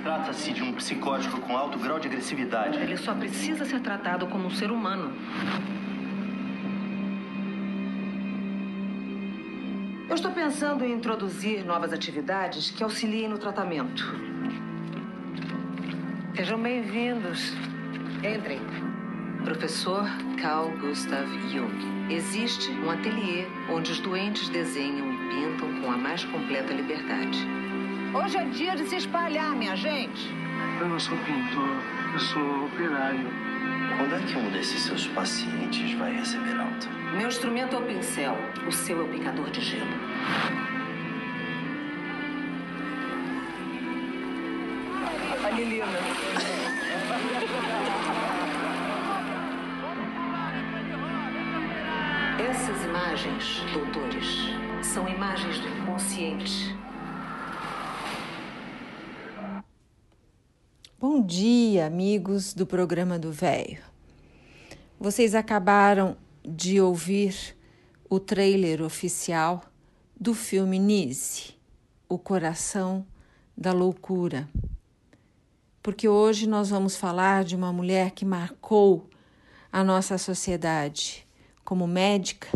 Trata-se 0.02 0.52
de 0.52 0.62
um 0.62 0.72
psicótico 0.74 1.40
com 1.40 1.56
alto 1.56 1.78
grau 1.78 1.98
de 1.98 2.08
agressividade. 2.08 2.78
Ele 2.78 2.96
só 2.96 3.14
precisa 3.14 3.64
ser 3.64 3.80
tratado 3.80 4.26
como 4.26 4.46
um 4.46 4.50
ser 4.50 4.70
humano. 4.70 5.12
Eu 10.08 10.14
estou 10.14 10.30
pensando 10.30 10.84
em 10.84 10.92
introduzir 10.92 11.64
novas 11.64 11.92
atividades 11.92 12.70
que 12.70 12.84
auxiliem 12.84 13.28
no 13.28 13.38
tratamento. 13.38 14.14
Sejam 16.36 16.60
bem-vindos. 16.60 17.52
Entrem. 18.18 18.60
Professor 19.44 20.06
Carl 20.40 20.70
Gustav 20.80 21.28
Jung. 21.52 21.70
Existe 22.10 22.70
um 22.70 22.90
ateliê 22.90 23.46
onde 23.68 23.92
os 23.92 24.00
doentes 24.00 24.48
desenham 24.48 25.12
e 25.12 25.28
pintam 25.28 25.82
com 25.82 25.92
a 25.92 25.98
mais 25.98 26.24
completa 26.24 26.72
liberdade. 26.72 27.46
Hoje 28.14 28.38
é 28.38 28.44
dia 28.46 28.74
de 28.74 28.88
se 28.88 28.96
espalhar, 28.96 29.54
minha 29.54 29.76
gente. 29.76 30.30
Eu 30.80 30.88
não 30.88 30.98
sou 30.98 31.16
pintor, 31.18 31.76
eu 32.14 32.20
sou 32.20 32.64
operário. 32.64 33.28
Quando 33.98 34.14
é 34.14 34.20
que 34.20 34.34
um 34.34 34.50
desses 34.50 34.80
seus 34.80 35.06
pacientes 35.08 35.92
vai 35.98 36.14
receber 36.14 36.58
alta? 36.58 36.88
Meu 37.14 37.28
instrumento 37.28 37.76
é 37.76 37.78
o 37.78 37.82
pincel, 37.82 38.38
o 38.66 38.72
seu 38.72 38.98
é 38.98 39.04
o 39.04 39.08
picador 39.08 39.50
de 39.50 39.60
gelo. 39.60 39.86
A 45.44 45.50
Lilina. 45.50 45.86
Essas 52.46 52.84
imagens, 52.84 53.60
doutores, 53.72 54.26
são 54.82 55.08
imagens 55.08 55.58
do 55.60 55.66
inconsciente. 55.66 56.76
Bom 61.00 61.22
dia, 61.24 61.86
amigos 61.86 62.52
do 62.52 62.66
programa 62.66 63.18
do 63.18 63.32
Velho. 63.32 63.82
Vocês 65.00 65.34
acabaram 65.34 66.18
de 66.46 66.78
ouvir 66.82 67.56
o 68.10 68.20
trailer 68.20 68.82
oficial 68.82 69.64
do 70.20 70.34
filme 70.34 70.78
Nise, 70.78 71.54
O 72.06 72.18
Coração 72.18 73.06
da 73.56 73.72
Loucura. 73.72 74.46
Porque 75.82 76.06
hoje 76.06 76.46
nós 76.46 76.68
vamos 76.68 76.94
falar 76.94 77.42
de 77.42 77.56
uma 77.56 77.72
mulher 77.72 78.10
que 78.10 78.26
marcou 78.26 79.08
a 79.72 79.82
nossa 79.82 80.18
sociedade 80.18 81.23
como 81.64 81.86
médica, 81.86 82.48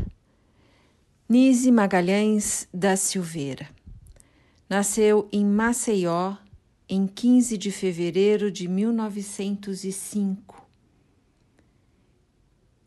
Nise 1.28 1.72
Magalhães 1.72 2.68
da 2.72 2.96
Silveira. 2.96 3.68
Nasceu 4.68 5.28
em 5.32 5.44
Maceió 5.44 6.36
em 6.88 7.06
15 7.06 7.56
de 7.56 7.70
fevereiro 7.70 8.50
de 8.50 8.68
1905. 8.68 10.66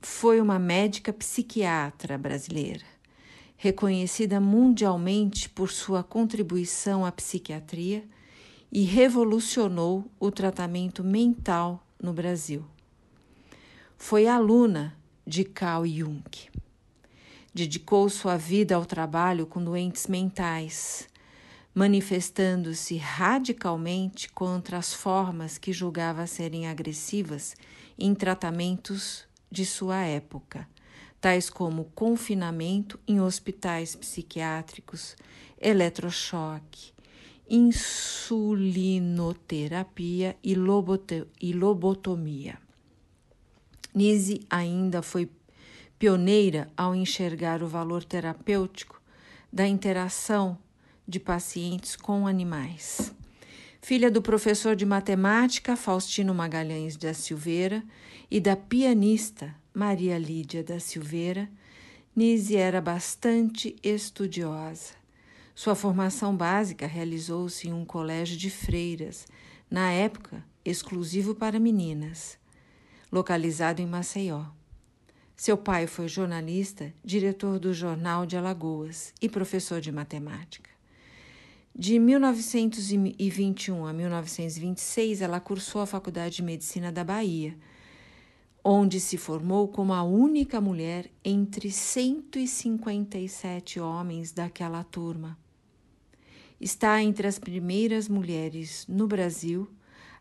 Foi 0.01 0.41
uma 0.41 0.57
médica 0.57 1.11
psiquiatra 1.13 2.17
brasileira, 2.17 2.85
reconhecida 3.57 4.39
mundialmente 4.39 5.49
por 5.49 5.71
sua 5.71 6.03
contribuição 6.03 7.05
à 7.05 7.11
psiquiatria 7.11 8.03
e 8.71 8.83
revolucionou 8.83 10.05
o 10.19 10.31
tratamento 10.31 11.03
mental 11.03 11.85
no 12.01 12.13
Brasil. 12.13 12.65
Foi 13.97 14.25
aluna 14.25 14.97
de 15.25 15.43
Carl 15.43 15.85
Jung. 15.85 16.23
Dedicou 17.53 18.09
sua 18.09 18.37
vida 18.37 18.75
ao 18.75 18.85
trabalho 18.85 19.45
com 19.45 19.61
doentes 19.63 20.07
mentais, 20.07 21.07
manifestando-se 21.73 22.97
radicalmente 22.97 24.29
contra 24.29 24.77
as 24.77 24.93
formas 24.93 25.57
que 25.57 25.73
julgava 25.73 26.27
serem 26.27 26.67
agressivas 26.67 27.55
em 27.97 28.13
tratamentos 28.15 29.25
de 29.49 29.65
sua 29.65 30.03
época, 30.03 30.67
tais 31.19 31.49
como 31.49 31.91
confinamento 31.93 32.97
em 33.07 33.19
hospitais 33.19 33.95
psiquiátricos, 33.95 35.15
eletrochoque, 35.59 36.93
insulinoterapia 37.49 40.37
e, 40.41 40.55
lobotomia. 40.55 42.70
Nise 43.93 44.41
ainda 44.49 45.01
foi 45.01 45.29
pioneira 45.99 46.69
ao 46.75 46.95
enxergar 46.95 47.61
o 47.61 47.67
valor 47.67 48.03
terapêutico 48.03 49.01
da 49.51 49.67
interação 49.67 50.57
de 51.07 51.19
pacientes 51.19 51.95
com 51.95 52.25
animais. 52.25 53.13
Filha 53.81 54.09
do 54.09 54.21
professor 54.21 54.75
de 54.75 54.85
matemática 54.85 55.75
Faustino 55.75 56.33
Magalhães 56.33 56.95
da 56.95 57.13
Silveira 57.13 57.83
e 58.29 58.39
da 58.39 58.55
pianista 58.55 59.53
Maria 59.73 60.17
Lídia 60.17 60.63
da 60.63 60.79
Silveira, 60.79 61.49
Nise 62.15 62.55
era 62.55 62.81
bastante 62.81 63.75
estudiosa. 63.83 64.93
Sua 65.55 65.75
formação 65.75 66.35
básica 66.35 66.87
realizou-se 66.87 67.67
em 67.67 67.73
um 67.73 67.85
colégio 67.85 68.37
de 68.37 68.49
freiras, 68.49 69.27
na 69.69 69.91
época 69.91 70.43
exclusivo 70.63 71.33
para 71.35 71.59
meninas, 71.59 72.37
localizado 73.11 73.81
em 73.81 73.85
Maceió. 73.85 74.45
Seu 75.35 75.57
pai 75.57 75.87
foi 75.87 76.07
jornalista, 76.07 76.93
diretor 77.03 77.59
do 77.59 77.73
Jornal 77.73 78.25
de 78.25 78.37
Alagoas 78.37 79.13
e 79.21 79.27
professor 79.27 79.81
de 79.81 79.91
matemática. 79.91 80.69
De 81.73 81.97
1921 81.97 83.85
a 83.85 83.93
1926, 83.93 85.21
ela 85.21 85.39
cursou 85.39 85.81
a 85.81 85.85
Faculdade 85.85 86.35
de 86.35 86.43
Medicina 86.43 86.91
da 86.91 87.01
Bahia, 87.03 87.57
onde 88.63 88.99
se 88.99 89.17
formou 89.17 89.67
como 89.67 89.93
a 89.93 90.03
única 90.03 90.61
mulher 90.61 91.11
entre 91.25 91.71
157 91.71 93.79
homens 93.79 94.31
daquela 94.31 94.83
turma. 94.83 95.35
Está 96.59 97.01
entre 97.01 97.27
as 97.27 97.39
primeiras 97.39 98.07
mulheres 98.07 98.85
no 98.87 99.07
Brasil 99.07 99.67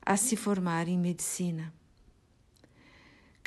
a 0.01 0.17
se 0.17 0.37
formar 0.37 0.89
em 0.89 0.99
medicina. 0.99 1.71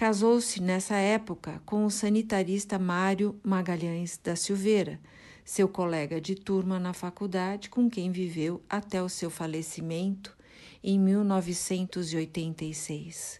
Casou-se 0.03 0.59
nessa 0.61 0.97
época 0.97 1.61
com 1.65 1.85
o 1.85 1.89
sanitarista 1.89 2.77
Mário 2.77 3.39
Magalhães 3.41 4.19
da 4.21 4.35
Silveira 4.35 4.99
seu 5.45 5.65
colega 5.65 6.19
de 6.19 6.35
turma 6.35 6.77
na 6.77 6.91
faculdade, 6.91 7.69
com 7.69 7.89
quem 7.89 8.11
viveu 8.11 8.61
até 8.69 9.01
o 9.01 9.07
seu 9.07 9.29
falecimento 9.29 10.35
em 10.83 10.99
1986. 10.99 13.39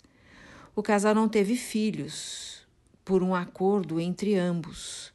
O 0.73 0.81
casal 0.81 1.13
não 1.13 1.27
teve 1.27 1.57
filhos 1.57 2.65
por 3.03 3.21
um 3.21 3.35
acordo 3.35 3.99
entre 3.99 4.35
ambos, 4.35 5.11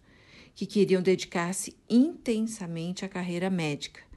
que 0.54 0.66
queriam 0.66 1.00
dedicar-se 1.00 1.74
intensamente 1.88 3.06
à 3.06 3.08
carreira 3.08 3.48
médica. 3.48 4.07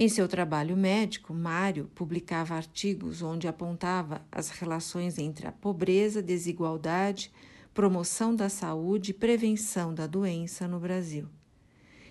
Em 0.00 0.08
seu 0.08 0.28
trabalho 0.28 0.76
médico, 0.76 1.34
Mário 1.34 1.90
publicava 1.92 2.54
artigos 2.54 3.20
onde 3.20 3.48
apontava 3.48 4.24
as 4.30 4.48
relações 4.48 5.18
entre 5.18 5.48
a 5.48 5.50
pobreza, 5.50 6.22
desigualdade, 6.22 7.32
promoção 7.74 8.32
da 8.32 8.48
saúde 8.48 9.10
e 9.10 9.14
prevenção 9.14 9.92
da 9.92 10.06
doença 10.06 10.68
no 10.68 10.78
Brasil. 10.78 11.26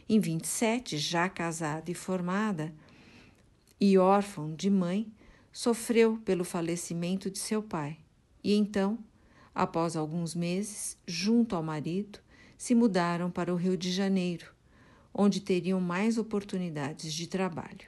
Em 0.09 0.19
27, 0.19 0.97
já 0.97 1.29
casada 1.29 1.89
e 1.89 1.93
formada, 1.93 2.75
e 3.79 3.97
órfão 3.97 4.53
de 4.53 4.69
mãe, 4.69 5.09
sofreu 5.49 6.17
pelo 6.25 6.43
falecimento 6.43 7.31
de 7.31 7.39
seu 7.39 7.63
pai. 7.63 7.99
E 8.43 8.53
então, 8.53 8.99
após 9.55 9.95
alguns 9.95 10.35
meses, 10.35 10.97
junto 11.07 11.55
ao 11.55 11.63
marido, 11.63 12.19
se 12.57 12.75
mudaram 12.75 13.31
para 13.31 13.53
o 13.53 13.55
Rio 13.55 13.77
de 13.77 13.89
Janeiro, 13.93 14.56
onde 15.17 15.41
teriam 15.41 15.81
mais 15.81 16.19
oportunidades 16.19 17.11
de 17.11 17.27
trabalho. 17.27 17.87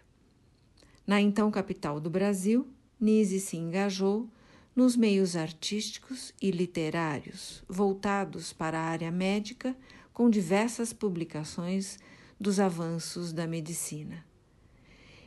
Na 1.06 1.22
então 1.22 1.52
capital 1.52 2.00
do 2.00 2.10
Brasil, 2.10 2.68
Nise 3.00 3.40
se 3.40 3.56
engajou 3.56 4.28
nos 4.76 4.96
meios 4.96 5.36
artísticos 5.36 6.34
e 6.42 6.52
literários, 6.52 7.64
voltados 7.68 8.52
para 8.52 8.80
a 8.80 8.84
área 8.84 9.12
médica, 9.12 9.76
com 10.14 10.30
diversas 10.30 10.92
publicações 10.92 12.00
dos 12.40 12.60
avanços 12.60 13.32
da 13.32 13.46
medicina. 13.46 14.26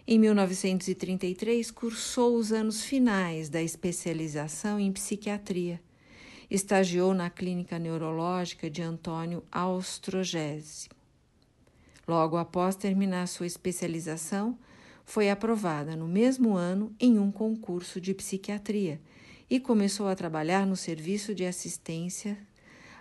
Em 0.06 0.18
1933, 0.18 1.70
cursou 1.70 2.36
os 2.36 2.52
anos 2.52 2.82
finais 2.82 3.48
da 3.48 3.62
especialização 3.62 4.80
em 4.80 4.92
psiquiatria. 4.92 5.80
Estagiou 6.50 7.14
na 7.14 7.30
clínica 7.30 7.78
neurológica 7.78 8.68
de 8.68 8.82
Antônio 8.82 9.44
Austrogésimo. 9.50 11.01
Logo 12.12 12.36
após 12.36 12.76
terminar 12.76 13.26
sua 13.26 13.46
especialização, 13.46 14.58
foi 15.02 15.30
aprovada 15.30 15.96
no 15.96 16.06
mesmo 16.06 16.54
ano 16.54 16.94
em 17.00 17.18
um 17.18 17.32
concurso 17.32 17.98
de 17.98 18.12
psiquiatria 18.12 19.00
e 19.48 19.58
começou 19.58 20.06
a 20.06 20.14
trabalhar 20.14 20.66
no 20.66 20.76
serviço 20.76 21.34
de 21.34 21.46
assistência 21.46 22.36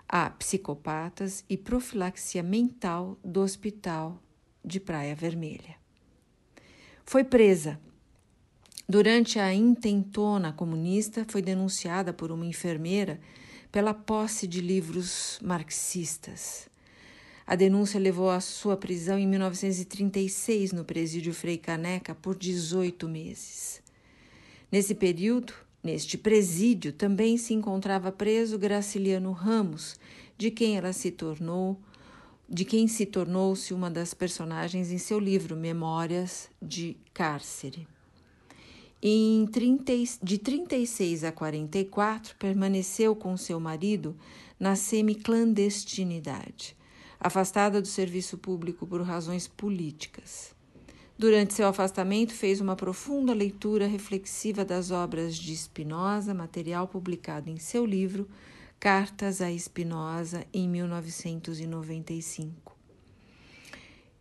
a 0.07 0.29
psicopatas 0.29 1.43
e 1.49 1.57
profilaxia 1.57 2.41
mental 2.41 3.17
do 3.21 3.41
Hospital 3.41 4.17
de 4.63 4.79
Praia 4.79 5.13
Vermelha. 5.13 5.75
Foi 7.03 7.25
presa. 7.25 7.81
Durante 8.87 9.39
a 9.39 9.53
intentona 9.53 10.53
comunista, 10.53 11.25
foi 11.27 11.41
denunciada 11.41 12.13
por 12.13 12.31
uma 12.31 12.45
enfermeira 12.45 13.19
pela 13.73 13.93
posse 13.93 14.47
de 14.47 14.61
livros 14.61 15.37
marxistas. 15.43 16.70
A 17.51 17.55
denúncia 17.57 17.99
levou 17.99 18.29
à 18.29 18.39
sua 18.39 18.77
prisão 18.77 19.19
em 19.19 19.27
1936 19.27 20.71
no 20.71 20.85
presídio 20.85 21.33
Frei 21.33 21.57
Caneca 21.57 22.15
por 22.15 22.33
18 22.33 23.09
meses. 23.09 23.81
Nesse 24.71 24.95
período, 24.95 25.53
Neste 25.83 26.15
presídio 26.15 26.93
também 26.93 27.37
se 27.37 27.55
encontrava 27.55 28.11
preso 28.11 28.59
Graciliano 28.59 29.31
Ramos, 29.31 29.99
de 30.37 30.51
quem 30.51 30.77
ela 30.77 30.93
se 30.93 31.09
tornou, 31.09 31.75
de 32.47 32.63
quem 32.63 32.87
se 32.87 33.03
tornou-se 33.03 33.73
uma 33.73 33.89
das 33.89 34.13
personagens 34.13 34.91
em 34.91 34.99
seu 34.99 35.17
livro 35.17 35.55
Memórias 35.55 36.51
de 36.61 36.95
Cárcere. 37.15 37.87
Em 39.01 39.47
30, 39.47 39.93
de 40.21 40.37
36 40.37 41.23
a 41.23 41.31
44, 41.31 42.35
permaneceu 42.35 43.15
com 43.15 43.35
seu 43.35 43.59
marido 43.59 44.15
na 44.59 44.75
semiclandestinidade, 44.75 46.75
afastada 47.21 47.79
do 47.79 47.87
serviço 47.87 48.37
público 48.37 48.85
por 48.87 49.01
razões 49.03 49.47
políticas. 49.47 50.55
Durante 51.17 51.53
seu 51.53 51.67
afastamento, 51.67 52.33
fez 52.33 52.59
uma 52.59 52.75
profunda 52.75 53.31
leitura 53.31 53.85
reflexiva 53.85 54.65
das 54.65 54.89
obras 54.89 55.37
de 55.37 55.55
Spinoza, 55.55 56.33
material 56.33 56.87
publicado 56.87 57.47
em 57.47 57.57
seu 57.57 57.85
livro 57.85 58.27
Cartas 58.79 59.39
a 59.39 59.55
Spinoza, 59.55 60.47
em 60.51 60.67
1995. 60.67 62.75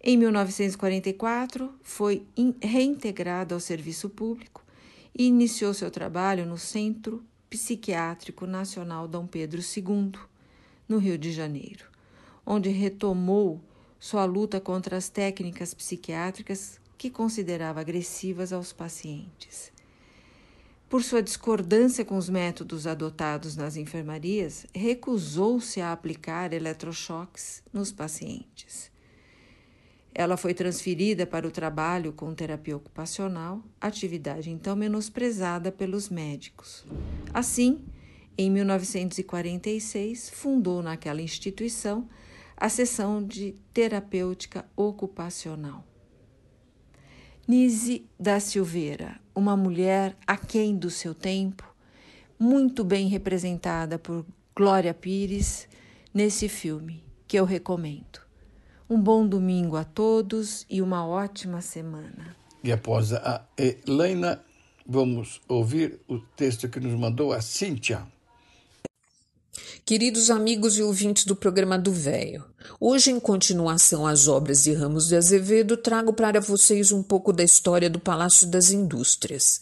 Em 0.03 0.18
1944, 0.18 1.72
foi 1.82 2.26
reintegrada 2.62 3.55
ao 3.55 3.61
serviço 3.61 4.11
público 4.11 4.62
e 5.16 5.24
iniciou 5.24 5.72
seu 5.72 5.90
trabalho 5.90 6.44
no 6.44 6.59
Centro 6.59 7.24
Psiquiátrico 7.48 8.46
Nacional 8.46 9.09
Dom 9.09 9.26
Pedro 9.26 9.61
II, 9.61 10.12
no 10.86 10.98
Rio 10.98 11.16
de 11.16 11.32
Janeiro, 11.32 11.89
onde 12.45 12.68
retomou 12.70 13.61
sua 13.99 14.24
luta 14.24 14.61
contra 14.61 14.97
as 14.97 15.09
técnicas 15.09 15.74
psiquiátricas 15.74 16.80
que 16.97 17.11
considerava 17.11 17.80
agressivas 17.80 18.53
aos 18.53 18.72
pacientes. 18.72 19.72
Por 20.88 21.05
sua 21.05 21.22
discordância 21.22 22.05
com 22.05 22.16
os 22.16 22.28
métodos 22.28 22.86
adotados 22.86 23.55
nas 23.55 23.76
enfermarias, 23.76 24.66
recusou-se 24.74 25.80
a 25.80 25.93
aplicar 25.93 26.53
eletrochoques 26.53 27.62
nos 27.72 27.93
pacientes. 27.93 28.91
Ela 30.12 30.36
foi 30.36 30.53
transferida 30.53 31.24
para 31.24 31.47
o 31.47 31.51
trabalho 31.51 32.12
com 32.12 32.34
terapia 32.34 32.76
ocupacional, 32.76 33.62
atividade 33.80 34.51
então 34.51 34.74
menosprezada 34.74 35.70
pelos 35.70 36.09
médicos. 36.09 36.84
Assim, 37.32 37.84
em 38.36 38.51
1946, 38.51 40.30
fundou 40.30 40.82
naquela 40.82 41.22
instituição 41.22 42.09
a 42.61 42.68
seção 42.68 43.24
de 43.24 43.54
terapêutica 43.72 44.66
ocupacional. 44.76 45.82
Nise 47.48 48.06
da 48.18 48.38
Silveira, 48.38 49.18
uma 49.34 49.56
mulher 49.56 50.14
aquém 50.26 50.76
do 50.76 50.90
seu 50.90 51.14
tempo, 51.14 51.66
muito 52.38 52.84
bem 52.84 53.08
representada 53.08 53.98
por 53.98 54.26
Glória 54.54 54.92
Pires 54.92 55.66
nesse 56.12 56.50
filme, 56.50 57.02
que 57.26 57.38
eu 57.38 57.46
recomendo. 57.46 58.20
Um 58.88 59.00
bom 59.00 59.26
domingo 59.26 59.76
a 59.76 59.84
todos 59.84 60.66
e 60.68 60.82
uma 60.82 61.06
ótima 61.06 61.62
semana. 61.62 62.36
E 62.62 62.70
após 62.70 63.14
a 63.14 63.42
Helena, 63.56 64.44
vamos 64.86 65.40
ouvir 65.48 65.98
o 66.06 66.18
texto 66.18 66.68
que 66.68 66.78
nos 66.78 66.98
mandou 66.98 67.32
a 67.32 67.40
Cíntia. 67.40 68.06
Queridos 69.84 70.30
amigos 70.30 70.78
e 70.78 70.82
ouvintes 70.82 71.24
do 71.24 71.34
programa 71.34 71.78
do 71.78 71.92
Véio, 71.92 72.44
hoje, 72.78 73.11
em 73.11 73.18
continuação 73.18 74.06
às 74.06 74.28
obras 74.28 74.62
de 74.62 74.72
Ramos 74.72 75.08
de 75.08 75.16
Azevedo, 75.16 75.76
trago 75.76 76.12
para 76.12 76.40
vocês 76.40 76.92
um 76.92 77.02
pouco 77.02 77.32
da 77.32 77.42
história 77.42 77.90
do 77.90 77.98
Palácio 77.98 78.46
das 78.46 78.70
Indústrias. 78.70 79.61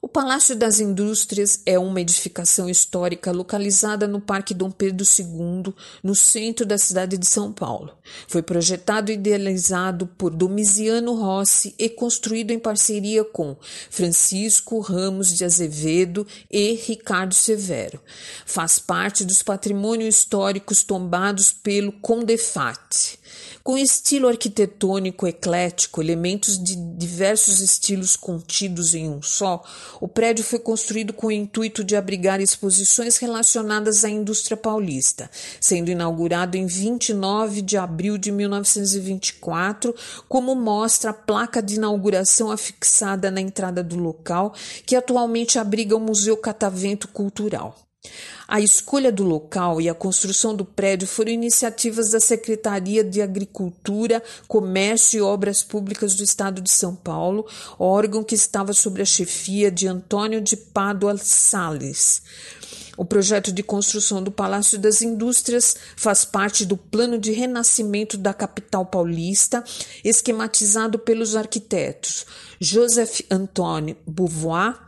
O 0.00 0.06
Palácio 0.06 0.54
das 0.54 0.78
Indústrias 0.78 1.60
é 1.66 1.76
uma 1.76 2.00
edificação 2.00 2.70
histórica 2.70 3.32
localizada 3.32 4.06
no 4.06 4.20
Parque 4.20 4.54
Dom 4.54 4.70
Pedro 4.70 5.04
II, 5.04 5.74
no 6.04 6.14
centro 6.14 6.64
da 6.64 6.78
cidade 6.78 7.18
de 7.18 7.26
São 7.26 7.52
Paulo. 7.52 7.98
Foi 8.28 8.40
projetado 8.40 9.10
e 9.10 9.14
idealizado 9.14 10.06
por 10.06 10.30
Domisiano 10.30 11.14
Rossi 11.14 11.74
e 11.76 11.88
construído 11.88 12.52
em 12.52 12.60
parceria 12.60 13.24
com 13.24 13.56
Francisco 13.90 14.78
Ramos 14.78 15.36
de 15.36 15.44
Azevedo 15.44 16.24
e 16.48 16.74
Ricardo 16.74 17.34
Severo. 17.34 18.00
Faz 18.46 18.78
parte 18.78 19.24
dos 19.24 19.42
patrimônios 19.42 20.14
históricos 20.14 20.84
tombados 20.84 21.50
pelo 21.50 21.90
Condefat. 21.90 23.18
Com 23.68 23.76
estilo 23.76 24.28
arquitetônico 24.28 25.26
eclético, 25.26 26.00
elementos 26.00 26.56
de 26.58 26.74
diversos 26.74 27.60
estilos 27.60 28.16
contidos 28.16 28.94
em 28.94 29.10
um 29.10 29.20
só, 29.20 29.62
o 30.00 30.08
prédio 30.08 30.42
foi 30.42 30.58
construído 30.58 31.12
com 31.12 31.26
o 31.26 31.30
intuito 31.30 31.84
de 31.84 31.94
abrigar 31.94 32.40
exposições 32.40 33.18
relacionadas 33.18 34.06
à 34.06 34.08
indústria 34.08 34.56
paulista, 34.56 35.30
sendo 35.60 35.90
inaugurado 35.90 36.56
em 36.56 36.64
29 36.64 37.60
de 37.60 37.76
abril 37.76 38.16
de 38.16 38.32
1924, 38.32 39.94
como 40.26 40.54
mostra 40.54 41.10
a 41.10 41.12
placa 41.12 41.62
de 41.62 41.74
inauguração 41.74 42.50
afixada 42.50 43.30
na 43.30 43.42
entrada 43.42 43.84
do 43.84 43.96
local, 43.96 44.54
que 44.86 44.96
atualmente 44.96 45.58
abriga 45.58 45.94
o 45.94 46.00
Museu 46.00 46.38
Catavento 46.38 47.06
Cultural. 47.06 47.87
A 48.48 48.62
escolha 48.62 49.12
do 49.12 49.24
local 49.24 49.78
e 49.78 49.90
a 49.90 49.94
construção 49.94 50.56
do 50.56 50.64
prédio 50.64 51.06
foram 51.06 51.30
iniciativas 51.30 52.10
da 52.10 52.18
Secretaria 52.18 53.04
de 53.04 53.20
Agricultura, 53.20 54.22
Comércio 54.46 55.18
e 55.18 55.20
Obras 55.20 55.62
Públicas 55.62 56.14
do 56.14 56.24
Estado 56.24 56.62
de 56.62 56.70
São 56.70 56.96
Paulo, 56.96 57.46
órgão 57.78 58.24
que 58.24 58.34
estava 58.34 58.72
sob 58.72 59.02
a 59.02 59.04
chefia 59.04 59.70
de 59.70 59.86
Antônio 59.86 60.40
de 60.40 60.56
Pádua 60.56 61.18
Salles. 61.18 62.22
O 62.96 63.04
projeto 63.04 63.52
de 63.52 63.62
construção 63.62 64.22
do 64.22 64.32
Palácio 64.32 64.78
das 64.78 65.02
Indústrias 65.02 65.76
faz 65.94 66.24
parte 66.24 66.64
do 66.64 66.76
plano 66.76 67.18
de 67.18 67.32
renascimento 67.32 68.16
da 68.16 68.32
capital 68.32 68.86
paulista, 68.86 69.62
esquematizado 70.02 70.98
pelos 70.98 71.36
arquitetos 71.36 72.24
Joseph 72.58 73.20
Antoine 73.30 73.94
Beauvoir 74.06 74.80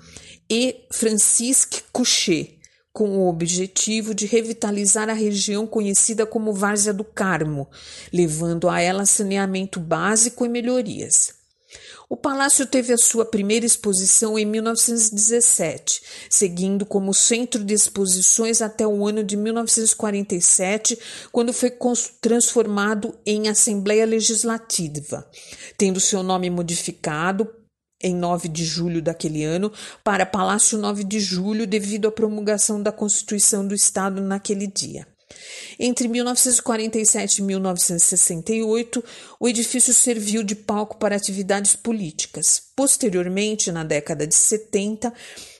e 0.48 0.86
Francisque 0.90 1.82
Couchet 1.92 2.59
com 2.92 3.18
o 3.18 3.28
objetivo 3.28 4.14
de 4.14 4.26
revitalizar 4.26 5.08
a 5.08 5.14
região 5.14 5.66
conhecida 5.66 6.26
como 6.26 6.52
Várzea 6.52 6.92
do 6.92 7.04
Carmo, 7.04 7.68
levando 8.12 8.68
a 8.68 8.80
ela 8.80 9.06
saneamento 9.06 9.78
básico 9.78 10.44
e 10.44 10.48
melhorias. 10.48 11.40
O 12.08 12.16
palácio 12.16 12.66
teve 12.66 12.92
a 12.92 12.98
sua 12.98 13.24
primeira 13.24 13.64
exposição 13.64 14.36
em 14.36 14.44
1917, 14.44 16.02
seguindo 16.28 16.84
como 16.84 17.14
centro 17.14 17.62
de 17.62 17.72
exposições 17.72 18.60
até 18.60 18.84
o 18.84 19.06
ano 19.06 19.22
de 19.22 19.36
1947, 19.36 20.98
quando 21.30 21.52
foi 21.52 21.72
transformado 22.20 23.16
em 23.24 23.48
Assembleia 23.48 24.04
Legislativa, 24.04 25.24
tendo 25.78 26.00
seu 26.00 26.24
nome 26.24 26.50
modificado 26.50 27.48
em 28.02 28.14
9 28.14 28.48
de 28.48 28.64
julho 28.64 29.02
daquele 29.02 29.44
ano 29.44 29.72
para 30.02 30.24
Palácio 30.24 30.78
9 30.78 31.04
de 31.04 31.20
Julho 31.20 31.66
devido 31.66 32.08
à 32.08 32.12
promulgação 32.12 32.82
da 32.82 32.92
Constituição 32.92 33.66
do 33.66 33.74
Estado 33.74 34.20
naquele 34.20 34.66
dia. 34.66 35.06
Entre 35.78 36.08
1947 36.08 37.38
e 37.38 37.42
1968, 37.42 39.04
o 39.38 39.48
edifício 39.48 39.94
serviu 39.94 40.42
de 40.42 40.54
palco 40.54 40.98
para 40.98 41.16
atividades 41.16 41.76
políticas. 41.76 42.60
Posteriormente, 42.74 43.70
na 43.70 43.84
década 43.84 44.26
de 44.26 44.34
70, 44.34 45.12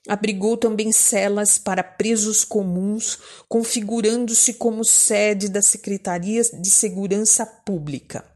abrigou 0.09 0.57
também 0.57 0.93
celas 0.93 1.57
para 1.57 1.83
presos 1.83 2.45
comuns, 2.45 3.19
configurando-se 3.49 4.55
como 4.55 4.85
sede 4.85 5.49
da 5.49 5.63
Secretaria 5.63 6.43
de 6.43 6.69
Segurança 6.69 7.47
Pública 7.47 8.30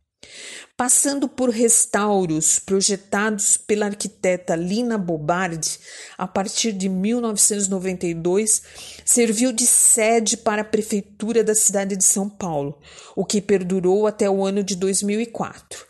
passando 0.77 1.29
por 1.29 1.51
restauros 1.51 2.59
projetados 2.59 3.57
pela 3.57 3.87
arquiteta 3.87 4.57
Lina 4.57 4.99
Bobardi 4.99 5.79
a 6.19 6.27
partir 6.27 6.73
de 6.73 6.89
1992, 6.89 8.63
serviu 9.05 9.53
de 9.53 9.67
sede 9.67 10.37
para 10.37 10.63
a 10.63 10.65
prefeitura 10.65 11.45
da 11.45 11.55
cidade 11.55 11.97
de 11.97 12.05
São 12.05 12.29
Paulo, 12.29 12.79
o 13.15 13.25
que 13.25 13.41
perdurou 13.41 14.07
até 14.07 14.29
o 14.29 14.45
ano 14.45 14.65
de 14.65 14.75
2004. 14.75 15.87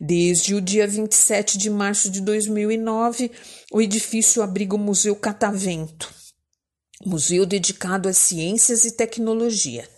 Desde 0.00 0.54
o 0.54 0.60
dia 0.60 0.86
27 0.86 1.58
de 1.58 1.70
março 1.70 2.10
de 2.10 2.20
2009, 2.20 3.30
o 3.72 3.80
edifício 3.80 4.42
abriga 4.42 4.74
o 4.74 4.78
Museu 4.78 5.14
Catavento, 5.14 6.12
museu 7.04 7.46
dedicado 7.46 8.08
às 8.08 8.16
ciências 8.16 8.84
e 8.84 8.96
tecnologia. 8.96 9.88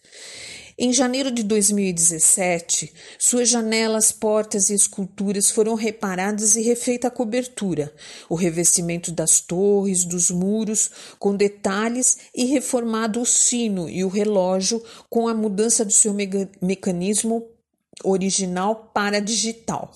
Em 0.80 0.92
janeiro 0.92 1.32
de 1.32 1.42
2017, 1.42 2.92
suas 3.18 3.48
janelas, 3.48 4.12
portas 4.12 4.70
e 4.70 4.74
esculturas 4.74 5.50
foram 5.50 5.74
reparadas 5.74 6.54
e 6.54 6.62
refeita 6.62 7.08
a 7.08 7.10
cobertura, 7.10 7.92
o 8.28 8.36
revestimento 8.36 9.10
das 9.10 9.40
torres, 9.40 10.04
dos 10.04 10.30
muros, 10.30 10.88
com 11.18 11.34
detalhes 11.34 12.18
e 12.32 12.44
reformado 12.44 13.20
o 13.20 13.26
sino 13.26 13.88
e 13.88 14.04
o 14.04 14.08
relógio 14.08 14.80
com 15.10 15.26
a 15.26 15.34
mudança 15.34 15.84
do 15.84 15.92
seu 15.92 16.14
mecanismo 16.62 17.44
original 18.04 18.92
para 18.94 19.20
digital. 19.20 19.90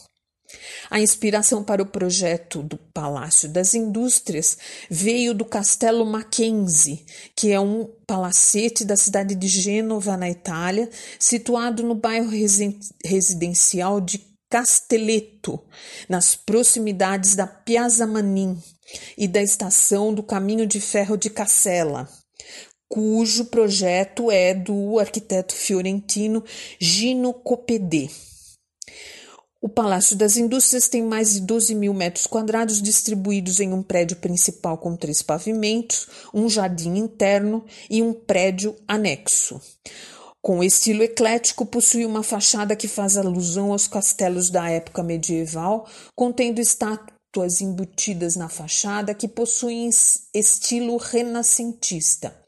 A 0.91 1.01
inspiração 1.01 1.63
para 1.63 1.83
o 1.83 1.87
projeto 1.87 2.63
do 2.63 2.77
Palácio 2.77 3.49
das 3.49 3.75
Indústrias 3.75 4.59
veio 4.91 5.35
do 5.35 5.45
Castelo 5.45 6.05
Mackenzie, 6.05 7.05
que 7.35 7.51
é 7.51 7.61
um 7.61 7.89
palacete 8.07 8.85
da 8.85 8.97
cidade 8.97 9.35
de 9.35 9.49
Gênova, 9.49 10.17
na 10.17 10.29
Itália, 10.29 10.89
situado 11.19 11.83
no 11.83 11.95
bairro 11.95 12.31
residencial 13.05 14.01
de 14.01 14.21
Castelletto, 14.51 15.59
nas 16.09 16.35
proximidades 16.35 17.35
da 17.35 17.47
Piazza 17.47 18.07
Manin 18.07 18.61
e 19.17 19.27
da 19.27 19.43
estação 19.43 20.13
do 20.13 20.23
Caminho 20.23 20.67
de 20.67 20.81
Ferro 20.81 21.17
de 21.17 21.31
Cassela 21.31 22.09
cujo 22.93 23.47
projeto 23.47 24.31
é 24.31 24.53
do 24.53 24.99
arquiteto 24.99 25.55
fiorentino 25.55 26.45
Gino 26.79 27.33
Copedê. 27.33 28.11
O 29.65 29.69
Palácio 29.69 30.17
das 30.17 30.37
Indústrias 30.37 30.89
tem 30.89 31.05
mais 31.05 31.35
de 31.35 31.41
12 31.43 31.77
mil 31.77 31.95
metros 31.95 32.27
quadrados 32.27 32.83
distribuídos 32.83 33.61
em 33.61 33.73
um 33.73 33.81
prédio 33.81 34.17
principal 34.17 34.77
com 34.77 34.97
três 34.97 35.23
pavimentos, 35.23 36.09
um 36.35 36.49
jardim 36.49 36.97
interno 36.97 37.65
e 37.89 38.03
um 38.03 38.13
prédio 38.13 38.75
anexo. 38.89 39.61
Com 40.41 40.65
estilo 40.65 41.05
eclético, 41.05 41.65
possui 41.65 42.05
uma 42.05 42.25
fachada 42.25 42.75
que 42.75 42.89
faz 42.89 43.17
alusão 43.17 43.71
aos 43.71 43.87
castelos 43.87 44.51
da 44.51 44.69
época 44.69 45.01
medieval, 45.01 45.89
contendo 46.17 46.61
estátuas 46.61 47.61
embutidas 47.61 48.35
na 48.35 48.49
fachada 48.49 49.15
que 49.15 49.29
possuem 49.29 49.89
estilo 50.35 50.97
renascentista. 50.97 52.42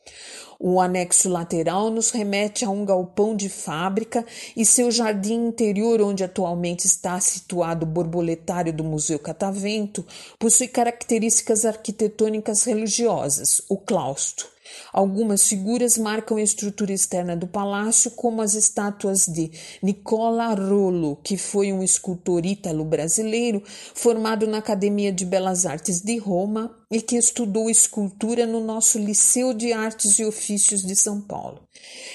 O 0.66 0.80
anexo 0.80 1.28
lateral 1.28 1.90
nos 1.90 2.08
remete 2.08 2.64
a 2.64 2.70
um 2.70 2.86
galpão 2.86 3.36
de 3.36 3.50
fábrica 3.50 4.24
e 4.56 4.64
seu 4.64 4.90
jardim 4.90 5.48
interior, 5.48 6.00
onde 6.00 6.24
atualmente 6.24 6.86
está 6.86 7.20
situado 7.20 7.84
o 7.84 7.86
borboletário 7.86 8.72
do 8.72 8.82
Museu 8.82 9.18
Catavento, 9.18 10.06
possui 10.38 10.66
características 10.66 11.66
arquitetônicas 11.66 12.64
religiosas, 12.64 13.60
o 13.68 13.76
claustro. 13.76 14.53
Algumas 14.92 15.46
figuras 15.48 15.98
marcam 15.98 16.36
a 16.36 16.42
estrutura 16.42 16.92
externa 16.92 17.36
do 17.36 17.46
palácio, 17.46 18.10
como 18.12 18.42
as 18.42 18.54
estátuas 18.54 19.26
de 19.26 19.50
Nicola 19.82 20.54
Rolo, 20.54 21.16
que 21.22 21.36
foi 21.36 21.72
um 21.72 21.82
escultor 21.82 22.46
ítalo-brasileiro 22.46 23.62
formado 23.94 24.46
na 24.46 24.58
Academia 24.58 25.12
de 25.12 25.24
Belas 25.24 25.66
Artes 25.66 26.00
de 26.00 26.16
Roma 26.18 26.74
e 26.90 27.00
que 27.00 27.16
estudou 27.16 27.68
escultura 27.68 28.46
no 28.46 28.60
nosso 28.60 28.98
Liceu 28.98 29.52
de 29.52 29.72
Artes 29.72 30.18
e 30.18 30.24
Ofícios 30.24 30.82
de 30.82 30.94
São 30.94 31.20
Paulo. 31.20 31.66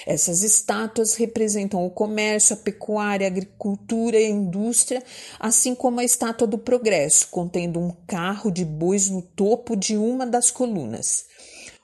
Essas 0.06 0.42
estátuas 0.42 1.14
representam 1.14 1.84
o 1.84 1.90
comércio, 1.90 2.54
a 2.54 2.56
pecuária, 2.56 3.26
a 3.26 3.30
agricultura 3.30 4.18
e 4.18 4.24
a 4.24 4.30
indústria, 4.30 5.02
assim 5.38 5.74
como 5.74 6.00
a 6.00 6.04
estátua 6.04 6.46
do 6.46 6.58
progresso, 6.58 7.28
contendo 7.28 7.78
um 7.78 7.90
carro 8.06 8.50
de 8.50 8.64
bois 8.64 9.10
no 9.10 9.22
topo 9.22 9.76
de 9.76 9.96
uma 9.96 10.26
das 10.26 10.50
colunas. 10.50 11.29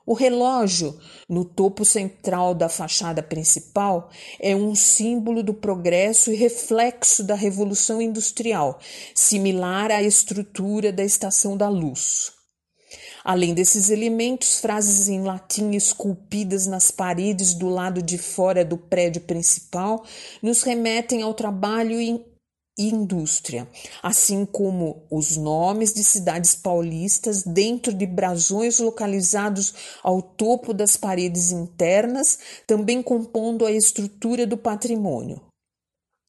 O 0.07 0.15
relógio 0.15 0.97
no 1.29 1.45
topo 1.45 1.85
central 1.85 2.55
da 2.55 2.69
fachada 2.69 3.25
principal 3.25 4.09
é 4.39 4.55
um 4.55 4.73
símbolo 4.73 5.43
do 5.43 5.53
progresso 5.53 6.31
e 6.31 6.37
reflexo 6.37 7.25
da 7.25 7.35
Revolução 7.35 8.01
Industrial, 8.01 8.79
similar 9.13 9.91
à 9.91 10.01
estrutura 10.01 10.93
da 10.93 11.05
Estação 11.05 11.57
da 11.57 11.69
Luz. 11.69 12.37
Além 13.25 13.53
desses 13.53 13.91
elementos, 13.91 14.61
frases 14.61 15.09
em 15.09 15.25
latim 15.25 15.73
esculpidas 15.73 16.69
nas 16.69 16.93
paredes 16.93 17.55
do 17.55 17.69
lado 17.69 18.01
de 18.01 18.17
fora 18.17 18.65
do 18.65 18.79
prédio 18.79 19.23
principal 19.23 20.05
nos 20.41 20.63
remetem 20.63 21.23
ao 21.23 21.35
trabalho 21.35 22.01
e 22.79 22.89
indústria, 22.91 23.67
assim 24.03 24.45
como 24.45 25.03
os 25.11 25.37
nomes 25.37 25.95
de 25.95 26.05
cidades 26.05 26.55
paulistas 26.55 27.43
dentro 27.43 27.93
de 27.93 28.07
brasões 28.07 28.79
localizados 28.79 29.73
ao 30.03 30.21
topo 30.21 30.75
das 30.75 30.97
paredes 30.97 31.53
internas, 31.53 32.39
também 32.67 33.03
compondo 33.03 33.65
a 33.65 33.73
estrutura 33.73 34.47
do 34.47 34.57
patrimônio. 34.57 35.41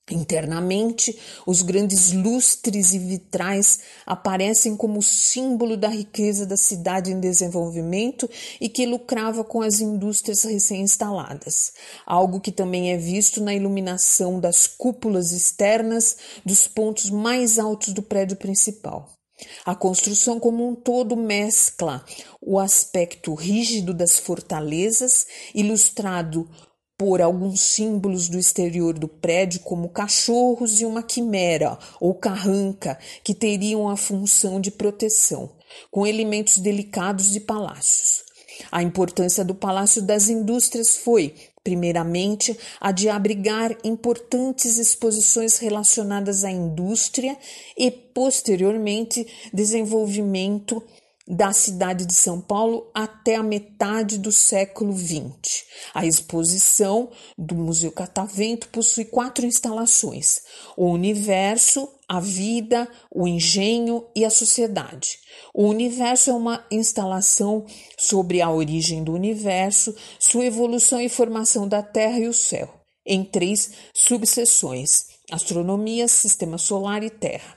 Internamente, 0.09 1.19
os 1.45 1.61
grandes 1.61 2.13
lustres 2.13 2.93
e 2.93 2.99
vitrais 2.99 3.79
aparecem 4.05 4.75
como 4.77 5.01
símbolo 5.01 5.75
da 5.75 5.89
riqueza 5.89 6.45
da 6.45 6.55
cidade 6.55 7.11
em 7.11 7.19
desenvolvimento 7.19 8.29
e 8.61 8.69
que 8.69 8.85
lucrava 8.85 9.43
com 9.43 9.61
as 9.61 9.81
indústrias 9.81 10.43
recém-instaladas, 10.43 11.73
algo 12.05 12.39
que 12.39 12.53
também 12.53 12.93
é 12.93 12.97
visto 12.97 13.43
na 13.43 13.53
iluminação 13.53 14.39
das 14.39 14.65
cúpulas 14.65 15.33
externas 15.33 16.15
dos 16.45 16.69
pontos 16.69 17.09
mais 17.09 17.59
altos 17.59 17.93
do 17.93 18.01
prédio 18.01 18.37
principal. 18.37 19.17
A 19.65 19.75
construção 19.75 20.39
como 20.39 20.67
um 20.67 20.73
todo 20.73 21.15
mescla 21.15 22.03
o 22.41 22.57
aspecto 22.57 23.35
rígido 23.35 23.93
das 23.93 24.17
fortalezas, 24.17 25.27
ilustrado 25.53 26.49
por 26.97 27.21
alguns 27.21 27.61
símbolos 27.61 28.27
do 28.27 28.39
exterior 28.39 28.97
do 28.97 29.07
prédio, 29.07 29.59
como 29.59 29.89
cachorros 29.89 30.81
e 30.81 30.85
uma 30.85 31.03
quimera 31.03 31.77
ou 31.99 32.15
carranca, 32.15 32.97
que 33.23 33.35
teriam 33.35 33.87
a 33.87 33.95
função 33.95 34.59
de 34.59 34.71
proteção, 34.71 35.51
com 35.91 36.07
elementos 36.07 36.57
delicados 36.57 37.31
de 37.31 37.39
palácios. 37.39 38.25
A 38.71 38.81
importância 38.81 39.45
do 39.45 39.53
Palácio 39.53 40.01
das 40.01 40.29
Indústrias 40.29 40.97
foi, 40.97 41.35
primeiramente, 41.63 42.57
a 42.81 42.91
de 42.91 43.07
abrigar 43.07 43.77
importantes 43.83 44.79
exposições 44.79 45.59
relacionadas 45.59 46.43
à 46.43 46.49
indústria 46.49 47.37
e, 47.77 47.91
posteriormente, 47.91 49.27
desenvolvimento 49.53 50.81
da 51.27 51.51
cidade 51.51 52.05
de 52.05 52.13
São 52.13 52.39
Paulo 52.39 52.89
até 52.93 53.35
a 53.35 53.43
metade 53.43 54.17
do 54.17 54.31
século 54.31 54.93
XX. 54.97 55.65
A 55.93 56.05
exposição 56.05 57.09
do 57.37 57.55
Museu 57.55 57.91
Catavento 57.91 58.69
possui 58.69 59.03
quatro 59.03 59.45
instalações: 59.45 60.41
o 60.77 60.85
universo, 60.85 61.89
a 62.07 62.21
vida, 62.21 62.89
o 63.13 63.27
engenho 63.27 64.07
e 64.15 64.23
a 64.23 64.29
sociedade. 64.29 65.19
O 65.53 65.65
universo 65.65 66.29
é 66.29 66.33
uma 66.33 66.65
instalação 66.71 67.65
sobre 67.97 68.41
a 68.41 68.49
origem 68.49 69.03
do 69.03 69.13
universo, 69.13 69.93
sua 70.17 70.45
evolução 70.45 71.01
e 71.01 71.09
formação 71.09 71.67
da 71.67 71.83
Terra 71.83 72.19
e 72.19 72.27
o 72.27 72.33
céu, 72.33 72.73
em 73.05 73.23
três 73.25 73.71
subseções: 73.93 75.07
astronomia, 75.29 76.07
sistema 76.07 76.57
solar 76.57 77.03
e 77.03 77.09
Terra. 77.09 77.56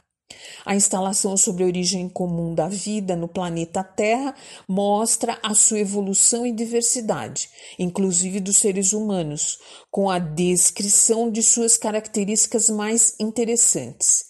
A 0.65 0.75
instalação 0.75 1.37
sobre 1.37 1.65
a 1.65 1.67
origem 1.67 2.09
comum 2.09 2.55
da 2.55 2.69
vida 2.69 3.17
no 3.17 3.29
planeta 3.29 3.83
Terra 3.83 4.35
mostra 4.69 5.39
a 5.43 5.55
sua 5.55 5.81
evolução 5.81 6.47
e 6.47 6.53
diversidade, 6.53 7.49
inclusive 7.79 8.41
dos 8.41 8.59
seres 8.59 8.93
humanos, 8.93 9.59
com 9.91 10.11
a 10.11 10.19
descrição 10.19 11.31
de 11.31 11.43
suas 11.43 11.77
características 11.77 12.69
mais 12.69 13.15
interessantes. 13.19 14.25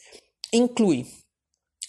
Inclui 0.53 1.07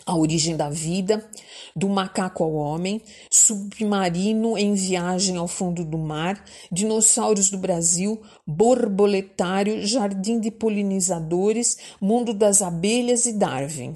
a 0.06 0.18
origem 0.18 0.58
da 0.58 0.70
vida, 0.70 1.30
do 1.76 1.88
macaco 1.88 2.44
ao 2.44 2.54
homem, 2.54 3.02
submarino 3.32 4.58
em 4.58 4.74
viagem 4.74 5.38
ao 5.38 5.48
fundo 5.48 5.86
do 5.86 5.98
mar, 5.98 6.44
dinossauros 6.72 7.50
do 7.50 7.58
Brasil, 7.58 8.22
borboletário, 8.46 9.86
jardim 9.86 10.40
de 10.40 10.52
polinizadores, 10.52 11.78
mundo 12.02 12.34
das 12.34 12.62
abelhas 12.62 13.26
e 13.26 13.34
Darwin. 13.34 13.96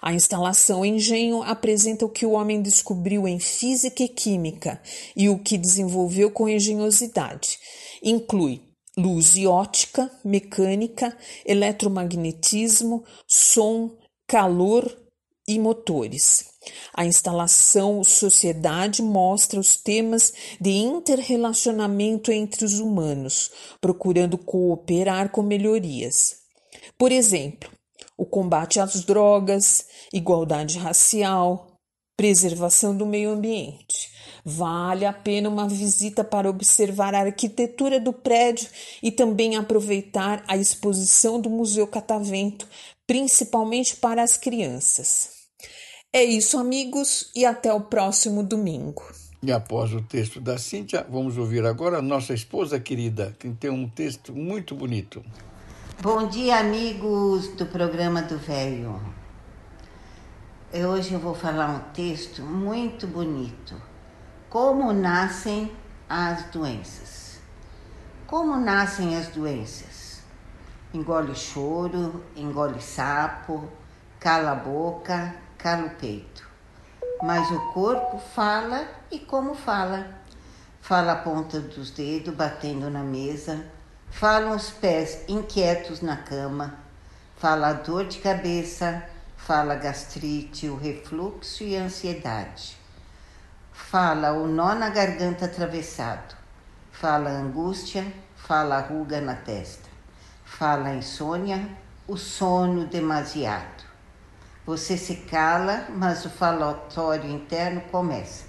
A 0.00 0.12
instalação 0.12 0.84
Engenho 0.84 1.42
apresenta 1.42 2.04
o 2.04 2.10
que 2.10 2.26
o 2.26 2.32
homem 2.32 2.62
descobriu 2.62 3.26
em 3.26 3.38
física 3.38 4.02
e 4.02 4.08
química 4.08 4.80
e 5.16 5.28
o 5.28 5.38
que 5.38 5.58
desenvolveu 5.58 6.30
com 6.30 6.48
engenhosidade. 6.48 7.58
Inclui 8.02 8.62
luz 8.96 9.36
e 9.36 9.46
ótica, 9.46 10.10
mecânica, 10.24 11.16
eletromagnetismo, 11.46 13.04
som, 13.26 13.96
calor 14.26 14.96
e 15.46 15.58
motores. 15.58 16.44
A 16.92 17.06
instalação 17.06 18.02
Sociedade 18.04 19.00
mostra 19.00 19.58
os 19.58 19.76
temas 19.76 20.32
de 20.60 20.70
interrelacionamento 20.70 22.30
entre 22.30 22.64
os 22.64 22.78
humanos, 22.78 23.50
procurando 23.80 24.36
cooperar 24.36 25.30
com 25.30 25.42
melhorias. 25.42 26.36
Por 26.98 27.12
exemplo, 27.12 27.70
o 28.18 28.26
combate 28.26 28.80
às 28.80 29.04
drogas, 29.04 29.86
igualdade 30.12 30.76
racial, 30.76 31.78
preservação 32.16 32.96
do 32.96 33.06
meio 33.06 33.30
ambiente. 33.30 34.10
Vale 34.44 35.06
a 35.06 35.12
pena 35.12 35.48
uma 35.48 35.68
visita 35.68 36.24
para 36.24 36.50
observar 36.50 37.14
a 37.14 37.20
arquitetura 37.20 38.00
do 38.00 38.12
prédio 38.12 38.68
e 39.00 39.12
também 39.12 39.56
aproveitar 39.56 40.42
a 40.48 40.56
exposição 40.56 41.40
do 41.40 41.48
Museu 41.48 41.86
Catavento, 41.86 42.66
principalmente 43.06 43.94
para 43.96 44.22
as 44.22 44.36
crianças. 44.36 45.30
É 46.12 46.24
isso, 46.24 46.58
amigos, 46.58 47.30
e 47.36 47.44
até 47.44 47.72
o 47.72 47.82
próximo 47.82 48.42
domingo. 48.42 49.04
E 49.40 49.52
após 49.52 49.92
o 49.92 50.02
texto 50.02 50.40
da 50.40 50.58
Cíntia, 50.58 51.06
vamos 51.08 51.38
ouvir 51.38 51.64
agora 51.64 51.98
a 51.98 52.02
nossa 52.02 52.34
esposa 52.34 52.80
querida, 52.80 53.36
que 53.38 53.48
tem 53.50 53.70
um 53.70 53.88
texto 53.88 54.34
muito 54.34 54.74
bonito. 54.74 55.22
Bom 56.00 56.28
dia, 56.28 56.60
amigos 56.60 57.48
do 57.56 57.66
programa 57.66 58.22
do 58.22 58.38
Velho. 58.38 59.02
Hoje 60.72 61.12
eu 61.12 61.18
vou 61.18 61.34
falar 61.34 61.70
um 61.70 61.92
texto 61.92 62.40
muito 62.40 63.04
bonito. 63.04 63.74
Como 64.48 64.92
nascem 64.92 65.72
as 66.08 66.44
doenças? 66.50 67.40
Como 68.28 68.56
nascem 68.60 69.16
as 69.16 69.26
doenças? 69.26 70.22
Engole 70.94 71.34
choro, 71.34 72.22
engole 72.36 72.80
sapo, 72.80 73.68
cala 74.20 74.52
a 74.52 74.54
boca, 74.54 75.34
cala 75.58 75.86
o 75.86 75.90
peito. 75.96 76.48
Mas 77.24 77.50
o 77.50 77.72
corpo 77.72 78.20
fala 78.20 78.86
e 79.10 79.18
como 79.18 79.52
fala? 79.52 80.06
Fala 80.80 81.14
a 81.14 81.16
ponta 81.16 81.58
dos 81.58 81.90
dedos 81.90 82.32
batendo 82.36 82.88
na 82.88 83.02
mesa 83.02 83.77
Falam 84.10 84.56
os 84.56 84.70
pés 84.70 85.20
inquietos 85.28 86.00
na 86.00 86.16
cama, 86.16 86.74
fala 87.36 87.72
dor 87.72 88.04
de 88.04 88.18
cabeça, 88.18 89.04
fala 89.36 89.76
gastrite, 89.76 90.68
o 90.68 90.76
refluxo 90.76 91.62
e 91.62 91.76
ansiedade. 91.76 92.76
Fala 93.72 94.32
o 94.32 94.48
nó 94.48 94.74
na 94.74 94.90
garganta 94.90 95.44
atravessado, 95.44 96.34
fala 96.90 97.30
angústia, 97.30 98.12
fala 98.34 98.80
ruga 98.80 99.20
na 99.20 99.36
testa, 99.36 99.88
fala 100.44 100.94
insônia, 100.94 101.68
o 102.08 102.16
sono 102.16 102.86
demasiado. 102.86 103.84
Você 104.66 104.96
se 104.96 105.14
cala, 105.16 105.86
mas 105.90 106.24
o 106.24 106.30
falatório 106.30 107.30
interno 107.30 107.82
começa. 107.82 108.46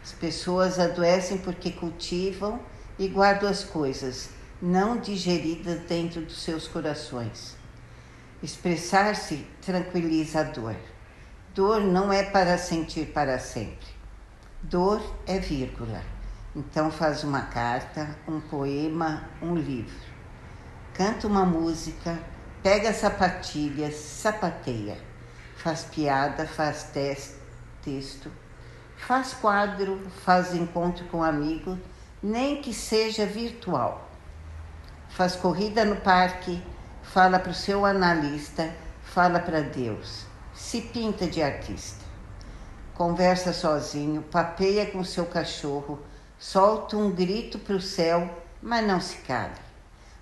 As 0.00 0.12
pessoas 0.12 0.78
adoecem 0.78 1.38
porque 1.38 1.72
cultivam 1.72 2.60
e 2.96 3.08
guardam 3.08 3.50
as 3.50 3.64
coisas 3.64 4.35
não 4.60 4.98
digeridas 4.98 5.80
dentro 5.80 6.22
dos 6.22 6.42
seus 6.42 6.66
corações. 6.66 7.56
Expressar-se 8.42 9.46
tranquiliza 9.60 10.40
a 10.40 10.42
dor. 10.44 10.76
Dor 11.54 11.80
não 11.80 12.12
é 12.12 12.22
para 12.22 12.56
sentir 12.58 13.06
para 13.12 13.38
sempre. 13.38 13.86
Dor 14.62 15.02
é 15.26 15.38
vírgula. 15.38 16.02
Então 16.54 16.90
faz 16.90 17.22
uma 17.22 17.42
carta, 17.42 18.16
um 18.26 18.40
poema, 18.40 19.28
um 19.42 19.54
livro. 19.54 20.06
Canta 20.94 21.26
uma 21.26 21.44
música, 21.44 22.18
pega 22.62 22.92
sapatilhas, 22.94 23.94
sapateia. 23.94 24.98
Faz 25.56 25.84
piada, 25.84 26.46
faz 26.46 26.90
texto, 27.82 28.30
faz 28.96 29.34
quadro, 29.34 30.00
faz 30.24 30.54
encontro 30.54 31.04
com 31.06 31.22
amigo, 31.22 31.78
nem 32.22 32.62
que 32.62 32.72
seja 32.72 33.26
virtual. 33.26 34.05
Faz 35.16 35.34
corrida 35.34 35.82
no 35.82 35.96
parque, 35.96 36.62
fala 37.02 37.38
para 37.38 37.50
o 37.50 37.54
seu 37.54 37.86
analista, 37.86 38.70
fala 39.02 39.40
para 39.40 39.62
Deus. 39.62 40.26
Se 40.52 40.82
pinta 40.82 41.26
de 41.26 41.42
artista. 41.42 42.04
Conversa 42.92 43.54
sozinho, 43.54 44.20
papeia 44.20 44.84
com 44.84 45.02
seu 45.02 45.24
cachorro, 45.24 45.98
solta 46.38 46.98
um 46.98 47.10
grito 47.10 47.58
para 47.58 47.76
o 47.76 47.80
céu, 47.80 48.30
mas 48.60 48.86
não 48.86 49.00
se 49.00 49.16
cala. 49.22 49.54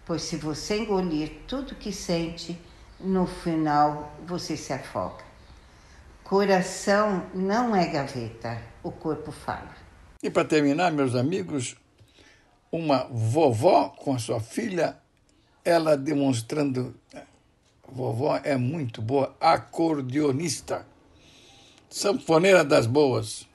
Pois 0.07 0.22
se 0.22 0.36
você 0.36 0.78
engolir 0.78 1.38
tudo 1.49 1.74
que 1.74 1.92
sente, 1.92 2.57
no 3.01 3.26
final 3.26 4.12
você 4.24 4.57
se 4.57 4.72
afoga. 4.72 5.24
Coração 6.22 7.26
não 7.34 7.74
é 7.74 7.84
gaveta, 7.88 8.62
o 8.80 8.92
corpo 8.92 9.32
fala. 9.32 9.74
E 10.22 10.30
para 10.30 10.45
terminar, 10.45 10.92
meus 10.92 11.16
amigos, 11.16 11.76
uma 12.75 13.07
vovó 13.09 13.91
com 13.91 14.14
a 14.14 14.18
sua 14.18 14.41
filha, 14.41 14.97
ela 15.64 15.97
demonstrando. 15.97 16.93
Vovó 17.89 18.37
é 18.43 18.57
muito 18.57 19.01
boa, 19.01 19.33
acordeonista, 19.41 20.85
sanfoneira 21.89 22.64
das 22.64 22.87
boas. 22.87 23.47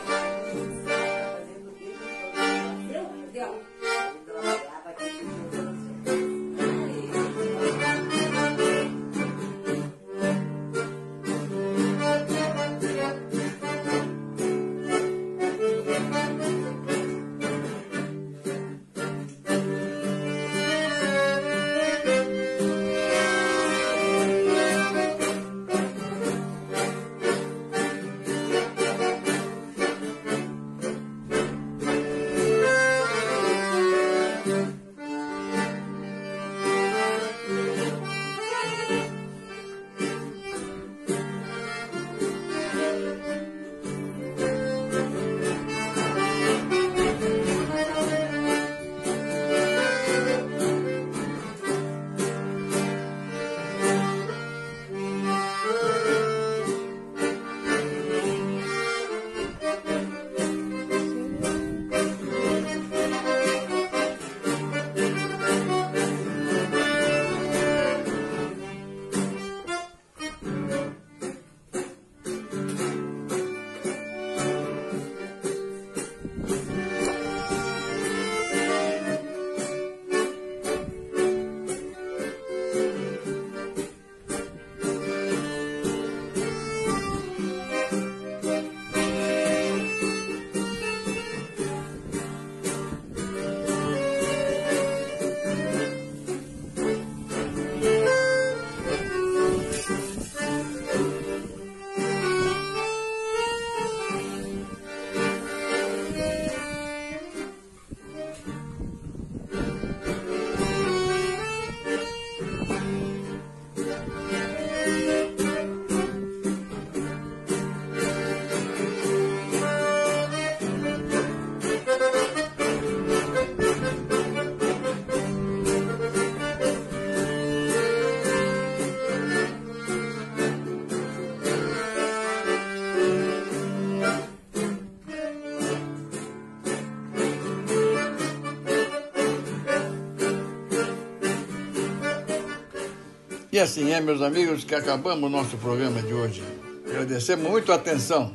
E 143.60 143.62
assim 143.62 143.92
é, 143.92 144.00
meus 144.00 144.22
amigos, 144.22 144.64
que 144.64 144.74
acabamos 144.74 145.22
o 145.22 145.30
nosso 145.30 145.58
programa 145.58 146.02
de 146.02 146.14
hoje. 146.14 146.42
Agradecemos 146.88 147.46
muito 147.46 147.74
a 147.74 147.76
atenção. 147.76 148.34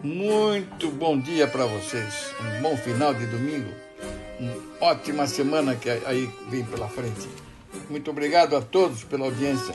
Muito 0.00 0.92
bom 0.92 1.18
dia 1.18 1.48
para 1.48 1.66
vocês. 1.66 2.32
Um 2.40 2.62
bom 2.62 2.76
final 2.76 3.12
de 3.12 3.26
domingo. 3.26 3.68
Uma 4.38 4.54
ótima 4.80 5.26
semana 5.26 5.74
que 5.74 5.90
aí 5.90 6.30
vem 6.48 6.64
pela 6.64 6.88
frente. 6.88 7.28
Muito 7.90 8.12
obrigado 8.12 8.54
a 8.54 8.60
todos 8.60 9.02
pela 9.02 9.24
audiência. 9.24 9.74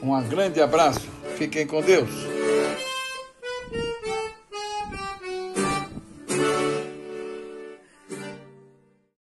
Um 0.00 0.22
grande 0.28 0.60
abraço. 0.60 1.08
Fiquem 1.36 1.66
com 1.66 1.82
Deus. 1.82 2.25